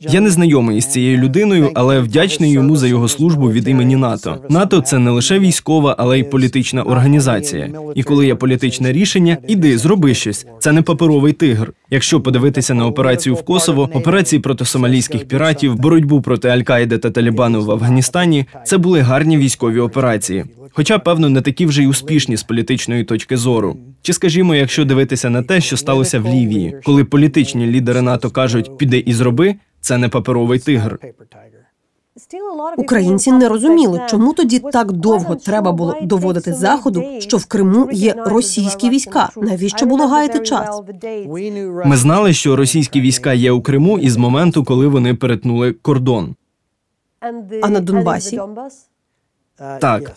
Я 0.00 0.20
не 0.20 0.30
знайомий 0.30 0.78
із 0.78 0.86
цією 0.86 1.18
людиною, 1.18 1.70
але 1.74 2.00
вдячний 2.00 2.50
йому 2.50 2.76
за 2.76 2.86
його 2.86 3.08
службу 3.08 3.50
від 3.50 3.68
імені 3.68 3.96
НАТО. 3.96 4.38
НАТО 4.48 4.80
це 4.80 4.98
не 4.98 5.10
лише 5.10 5.38
військова, 5.38 5.96
але 5.98 6.18
й 6.18 6.22
політична 6.22 6.82
організація. 6.82 7.70
І 7.94 8.02
коли 8.02 8.26
є 8.26 8.34
політичне 8.34 8.92
рішення, 8.92 9.36
іди 9.48 9.78
зроби 9.78 10.14
щось. 10.14 10.46
Це 10.58 10.72
не 10.72 10.82
паперовий 10.82 11.32
тигр. 11.32 11.72
Якщо 11.90 12.20
подивитися 12.20 12.74
на 12.74 12.86
операцію 12.86 13.34
в 13.34 13.44
Косово, 13.44 13.90
операції 13.94 14.40
проти 14.40 14.64
сомалійських 14.64 15.28
піратів, 15.28 15.76
боротьбу 15.76 16.20
проти 16.20 16.48
Аль-Каїди 16.48 16.98
та 16.98 17.10
Талібану 17.10 17.64
в 17.64 17.70
Афганістані, 17.70 18.46
це 18.64 18.78
були 18.78 19.00
гарні 19.00 19.38
військові 19.38 19.80
операції. 19.80 20.44
Хоча, 20.76 20.98
певно, 20.98 21.28
не 21.28 21.40
такі 21.40 21.66
вже 21.66 21.82
й 21.82 21.86
успішні 21.86 22.36
з 22.36 22.42
політичної 22.42 23.04
точки 23.04 23.36
зору. 23.36 23.76
Чи 24.02 24.12
скажімо, 24.12 24.54
якщо 24.54 24.84
дивитися 24.84 25.30
на 25.30 25.42
те, 25.42 25.60
що 25.60 25.76
сталося 25.76 26.20
в 26.20 26.26
Лівії, 26.26 26.76
коли 26.84 27.04
політичні 27.04 27.66
лідери 27.66 28.02
НАТО 28.02 28.30
кажуть 28.30 28.78
піди 28.78 28.98
і 28.98 29.12
зроби, 29.14 29.54
це 29.80 29.98
не 29.98 30.08
паперовий 30.08 30.58
тигр. 30.58 30.98
Українці 32.76 33.32
не 33.32 33.48
розуміли, 33.48 34.00
чому 34.08 34.32
тоді 34.32 34.58
так 34.58 34.92
довго 34.92 35.34
треба 35.34 35.72
було 35.72 35.96
доводити 36.02 36.52
заходу, 36.52 37.04
що 37.18 37.36
в 37.36 37.46
Криму 37.46 37.88
є 37.92 38.14
російські 38.18 38.90
війська. 38.90 39.30
Навіщо 39.36 39.86
було 39.86 40.06
гаяти 40.06 40.40
час? 40.40 40.80
Ми 41.84 41.96
знали, 41.96 42.32
що 42.32 42.56
російські 42.56 43.00
війська 43.00 43.32
є 43.32 43.52
у 43.52 43.62
Криму 43.62 43.98
із 43.98 44.16
моменту, 44.16 44.64
коли 44.64 44.86
вони 44.88 45.14
перетнули 45.14 45.72
кордон. 45.72 46.34
А 47.62 47.68
на 47.68 47.80
Донбасі? 47.80 48.40
Так. 49.80 50.12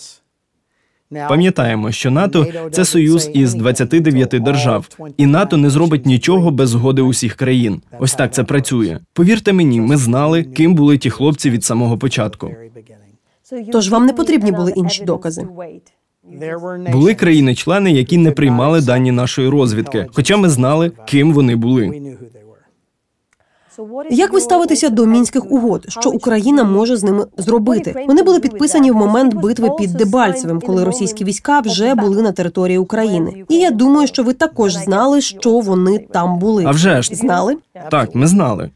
Пам'ятаємо, 1.12 1.92
що 1.92 2.12
НАТО 2.12 2.46
це 2.72 2.86
союз 2.86 3.30
із 3.34 3.54
29 3.54 4.30
держав, 4.30 4.90
і 5.18 5.26
НАТО 5.26 5.58
не 5.58 5.70
зробить 5.70 6.06
нічого 6.06 6.52
без 6.52 6.70
згоди 6.70 7.02
усіх 7.02 7.36
країн. 7.36 7.82
Ось 8.00 8.14
так 8.14 8.34
це 8.34 8.44
працює. 8.44 9.00
Повірте 9.14 9.54
мені, 9.54 9.82
ми 9.82 9.98
знали, 9.98 10.44
ким 10.44 10.76
були 10.76 10.98
ті 10.98 11.10
хлопці 11.10 11.50
від 11.50 11.64
самого 11.64 11.98
початку. 11.98 12.52
Тож 13.72 13.90
вам 13.90 14.06
не 14.06 14.14
потрібні 14.14 14.52
були 14.52 14.74
інші 14.76 15.04
докази. 15.04 15.48
Були 16.92 17.16
країни-члени, 17.16 17.92
які 17.92 18.18
не 18.18 18.32
приймали 18.32 18.82
дані 18.82 19.12
нашої 19.12 19.50
розвідки, 19.50 20.08
хоча 20.14 20.38
ми 20.38 20.50
знали, 20.50 20.92
ким 21.06 21.34
вони 21.34 21.56
були. 21.56 22.02
Як 24.10 24.34
ви 24.34 24.42
ставитеся 24.42 24.90
до 24.90 25.06
мінських 25.06 25.52
угод, 25.52 25.86
що 25.90 26.10
Україна 26.10 26.64
може 26.64 26.98
з 26.98 27.04
ними 27.04 27.26
зробити? 27.38 28.06
Вони 28.08 28.24
були 28.24 28.40
підписані 28.40 28.92
в 28.92 28.96
момент 28.96 29.34
битви 29.34 29.70
під 29.80 29.94
Дебальцевим, 29.94 30.62
коли 30.62 30.84
російські 30.84 31.24
війська 31.24 31.60
вже 31.60 31.96
були 31.96 32.22
на 32.22 32.32
території 32.32 32.78
України. 32.78 33.46
І 33.50 33.56
я 33.56 33.72
думаю, 33.72 34.08
що 34.08 34.24
ви 34.24 34.34
також 34.34 34.74
знали, 34.74 35.22
що 35.22 35.60
вони 35.60 36.00
там 36.00 36.40
були. 36.40 36.64
А 36.66 36.72
вже 36.72 37.02
ж 37.02 37.16
знали? 37.16 37.58
Так, 37.92 38.16
ми 38.16 38.28
знали. 38.28 38.70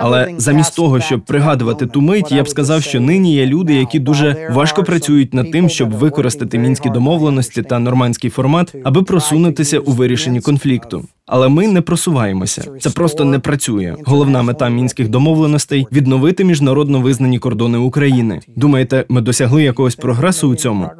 Але 0.00 0.34
замість 0.36 0.76
того, 0.76 1.00
щоб 1.00 1.20
пригадувати 1.20 1.86
ту 1.86 2.00
мить, 2.00 2.32
я 2.32 2.42
б 2.42 2.48
сказав, 2.48 2.82
що 2.82 3.00
нині 3.00 3.34
є 3.34 3.46
люди, 3.46 3.74
які 3.74 3.98
дуже 3.98 4.50
важко 4.52 4.84
працюють 4.84 5.34
над 5.34 5.50
тим, 5.50 5.68
щоб 5.68 5.90
використати 5.90 6.58
мінські 6.58 6.90
домовленості 6.90 7.62
та 7.62 7.78
нормандський 7.78 8.30
формат, 8.30 8.74
аби 8.84 9.02
просунутися 9.02 9.78
у 9.78 9.92
вирішенні 9.92 10.40
конфлікту. 10.40 11.04
Але 11.26 11.48
ми 11.48 11.68
не 11.68 11.80
просуваємося. 11.80 12.64
Це 12.80 12.90
просто 12.90 13.24
не 13.24 13.38
працює. 13.38 13.96
Головна 14.04 14.42
мета 14.42 14.68
мінських 14.68 15.08
домовленостей 15.08 15.86
відновити 15.92 16.44
міжнародно 16.44 17.00
визнані 17.00 17.38
кордони 17.38 17.78
України. 17.78 18.40
Думаєте, 18.56 19.04
ми 19.08 19.20
досягли 19.20 19.62
якогось 19.62 19.96
прогресу 19.96 20.48
у 20.48 20.54
цьому? 20.54 20.90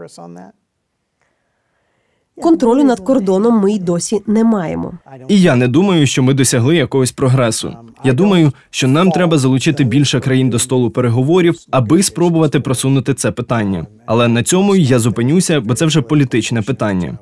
Контролю 2.42 2.85
над 2.85 3.01
кордоном 3.01 3.61
ми 3.61 3.73
й 3.73 3.79
досі 3.79 4.23
не 4.27 4.45
маємо. 4.45 4.92
І 5.29 5.40
я 5.40 5.57
не 5.57 5.68
думаю, 5.68 6.07
що 6.07 6.23
ми 6.23 6.35
досягли 6.35 6.77
якогось 6.77 7.12
прогресу. 7.12 7.77
Я 8.05 8.12
думаю, 8.12 8.53
що 8.71 8.88
нам 8.88 9.11
треба 9.11 9.38
залучити 9.38 9.85
більше 9.85 10.21
країн 10.21 10.51
до 10.51 10.59
столу 10.59 10.90
переговорів, 10.90 11.55
аби 11.71 12.03
спробувати 12.03 12.61
просунути 12.61 13.14
це 13.14 13.31
питання. 13.31 13.87
Але 14.07 14.29
на 14.29 14.42
цьому 14.42 14.77
я 14.77 14.99
зупинюся, 14.99 15.61
бо 15.61 15.75
це 15.75 15.87
вже 15.87 16.03
політичне 16.03 16.62
питання. 16.62 17.18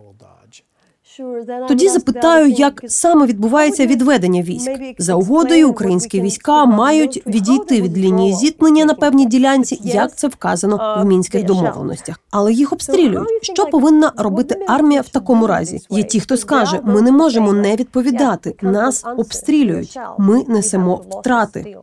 Тоді 1.68 1.88
запитаю, 1.88 2.48
як 2.50 2.84
саме 2.88 3.26
відбувається 3.26 3.86
відведення 3.86 4.42
військ 4.42 4.70
за 4.98 5.14
угодою. 5.14 5.70
Українські 5.70 6.20
війська 6.20 6.64
мають 6.64 7.22
відійти 7.26 7.82
від 7.82 7.98
лінії 7.98 8.34
зіткнення 8.34 8.84
на 8.84 8.94
певній 8.94 9.26
ділянці, 9.26 9.80
як 9.84 10.16
це 10.16 10.28
вказано 10.28 10.96
в 11.02 11.04
мінських 11.04 11.44
домовленостях, 11.44 12.20
але 12.30 12.52
їх 12.52 12.72
обстрілюють. 12.72 13.28
Що 13.42 13.66
повинна 13.66 14.12
робити 14.16 14.64
армія 14.68 15.00
в 15.00 15.08
такому 15.08 15.46
разі? 15.46 15.80
Є 15.90 16.02
ті, 16.02 16.20
хто 16.20 16.36
скаже: 16.36 16.80
ми 16.84 17.02
не 17.02 17.12
можемо 17.12 17.52
не 17.52 17.76
відповідати. 17.76 18.54
Нас 18.62 19.04
обстрілюють. 19.16 19.98
Ми 20.18 20.44
несемо 20.48 20.94
втрати. 21.10 21.76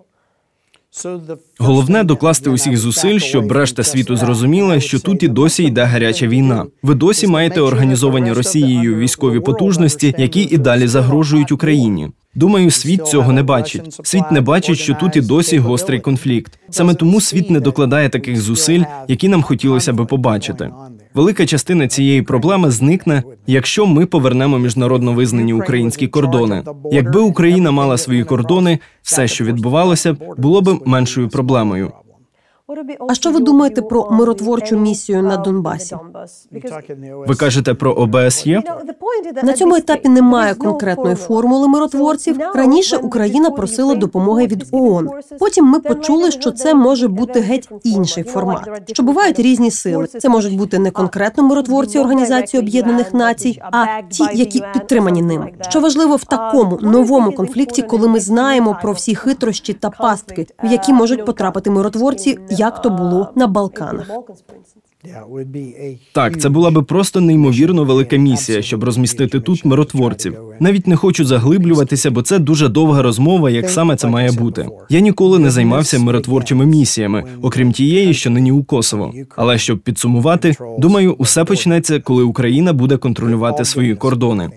Головне 1.60 2.04
докласти 2.04 2.50
усіх 2.50 2.78
зусиль, 2.78 3.20
щоб 3.20 3.52
решта 3.52 3.84
світу 3.84 4.16
зрозуміла, 4.16 4.80
що 4.80 5.00
тут 5.00 5.24
і 5.24 5.28
досі 5.28 5.64
йде 5.64 5.84
гаряча 5.84 6.28
війна. 6.28 6.66
Ви 6.84 6.96
досі 6.96 7.28
маєте 7.28 7.62
організовані 7.62 8.34
Росією 8.34 8.96
військові 8.96 9.40
потужності, 9.40 10.16
які 10.18 10.42
і 10.42 10.58
далі 10.58 10.88
загрожують 10.88 11.52
Україні. 11.52 12.10
Думаю, 12.36 12.72
світ 12.72 13.08
цього 13.08 13.32
не 13.32 13.44
бачить. 13.44 14.00
Світ 14.04 14.32
не 14.32 14.42
бачить, 14.42 14.78
що 14.78 14.94
тут 14.94 15.16
і 15.16 15.22
досі 15.22 15.58
гострий 15.58 16.00
конфлікт. 16.00 16.60
Саме 16.70 16.94
тому 16.94 17.22
світ 17.22 17.50
не 17.50 17.60
докладає 17.60 18.10
таких 18.10 18.42
зусиль, 18.42 18.84
які 19.08 19.30
нам 19.30 19.44
хотілося 19.44 19.94
би 19.94 20.06
побачити. 20.06 20.70
Велика 21.18 21.46
частина 21.46 21.88
цієї 21.88 22.22
проблеми 22.22 22.72
зникне, 22.72 23.24
якщо 23.48 23.86
ми 23.86 24.06
повернемо 24.06 24.60
міжнародно 24.60 25.14
визнані 25.14 25.54
українські 25.54 26.08
кордони. 26.08 26.64
Якби 26.92 27.20
Україна 27.20 27.72
мала 27.72 27.98
свої 27.98 28.24
кордони, 28.24 28.80
все, 29.02 29.28
що 29.28 29.46
відбувалося, 29.46 30.18
було 30.38 30.62
б 30.62 30.82
меншою 30.86 31.30
проблемою. 31.30 31.92
А 33.10 33.14
що 33.14 33.32
ви 33.32 33.40
думаєте 33.40 33.82
про 33.82 34.12
миротворчу 34.12 34.78
місію 34.78 35.24
на 35.24 35.38
Донбасі? 35.38 35.96
Ви 37.28 37.36
кажете 37.36 37.74
про 37.74 37.92
ОБСЄ? 37.92 38.62
На 39.44 39.54
цьому 39.54 39.76
етапі 39.76 40.10
немає 40.10 40.56
конкретної 40.56 41.16
формули 41.16 41.68
миротворців. 41.68 42.38
Раніше 42.56 42.98
Україна 42.98 43.50
просила 43.50 43.96
допомоги 43.96 44.48
від 44.48 44.66
ООН. 44.72 45.10
Потім 45.40 45.66
ми 45.66 45.80
почули, 45.80 46.32
що 46.32 46.52
це 46.52 46.74
може 46.74 47.08
бути 47.08 47.40
геть 47.40 47.70
інший 47.84 48.24
формат. 48.24 48.70
Що 48.88 49.04
бувають 49.04 49.40
різні 49.40 49.72
сили. 49.72 50.08
Це 50.08 50.30
можуть 50.30 50.58
бути 50.58 50.80
не 50.80 50.92
конкретно 50.92 51.44
миротворці 51.44 52.00
Організації 52.00 52.64
Об'єднаних 52.64 53.14
Націй, 53.14 53.62
а 53.72 54.02
ті, 54.10 54.24
які 54.34 54.64
підтримані 54.74 55.22
ними. 55.22 55.52
Що 55.70 55.80
важливо 55.80 56.16
в 56.16 56.24
такому 56.24 56.80
новому 56.82 57.32
конфлікті, 57.32 57.82
коли 57.82 58.08
ми 58.08 58.20
знаємо 58.20 58.78
про 58.82 58.94
всі 58.94 59.16
хитрощі 59.16 59.74
та 59.74 59.90
пастки, 59.90 60.48
в 60.64 60.72
які 60.72 60.94
можуть 60.94 61.26
потрапити 61.26 61.70
миротворці, 61.70 62.40
як 62.58 62.82
то 62.82 62.90
було 62.90 63.30
на 63.36 63.48
Балканах. 63.48 64.12
Так, 66.14 66.40
це 66.42 66.50
була 66.50 66.72
би 66.72 66.84
просто 66.84 67.22
неймовірно 67.22 67.84
велика 67.84 68.18
місія, 68.18 68.62
щоб 68.62 68.84
розмістити 68.84 69.40
тут 69.40 69.66
миротворців. 69.66 70.38
Навіть 70.60 70.88
не 70.88 70.96
хочу 70.96 71.26
заглиблюватися, 71.26 72.12
бо 72.12 72.22
це 72.22 72.40
дуже 72.40 72.68
довга 72.70 73.02
розмова, 73.02 73.50
як 73.50 73.70
саме 73.70 73.96
це 73.96 74.08
має 74.08 74.32
бути. 74.32 74.68
Я 74.90 75.00
ніколи 75.00 75.40
не 75.40 75.52
займався 75.52 76.00
миротворчими 76.00 76.66
місіями, 76.66 77.24
окрім 77.42 77.72
тієї, 77.72 78.14
що 78.14 78.30
нині 78.30 78.52
у 78.52 78.64
Косово. 78.64 79.14
Але 79.36 79.58
щоб 79.58 79.80
підсумувати, 79.80 80.56
думаю, 80.80 81.16
усе 81.18 81.44
почнеться, 81.44 82.00
коли 82.00 82.24
Україна 82.24 82.74
буде 82.74 82.98
контролювати 82.98 83.66
свої 83.66 83.96
кордони. 83.96 84.50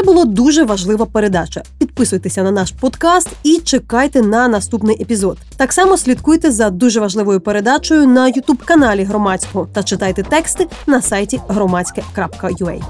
Це 0.00 0.06
була 0.06 0.24
дуже 0.24 0.64
важлива 0.64 1.06
передача. 1.06 1.62
Підписуйтеся 1.78 2.42
на 2.42 2.50
наш 2.50 2.72
подкаст 2.72 3.28
і 3.42 3.58
чекайте 3.64 4.22
на 4.22 4.48
наступний 4.48 5.02
епізод. 5.02 5.38
Так 5.56 5.72
само 5.72 5.96
слідкуйте 5.96 6.50
за 6.50 6.70
дуже 6.70 7.00
важливою 7.00 7.40
передачею 7.40 8.06
на 8.06 8.28
Ютуб 8.28 8.64
каналі 8.64 9.04
громадського 9.04 9.68
та 9.72 9.82
читайте 9.82 10.22
тексти 10.22 10.66
на 10.86 11.02
сайті 11.02 11.40
громадське.ua. 11.48 12.80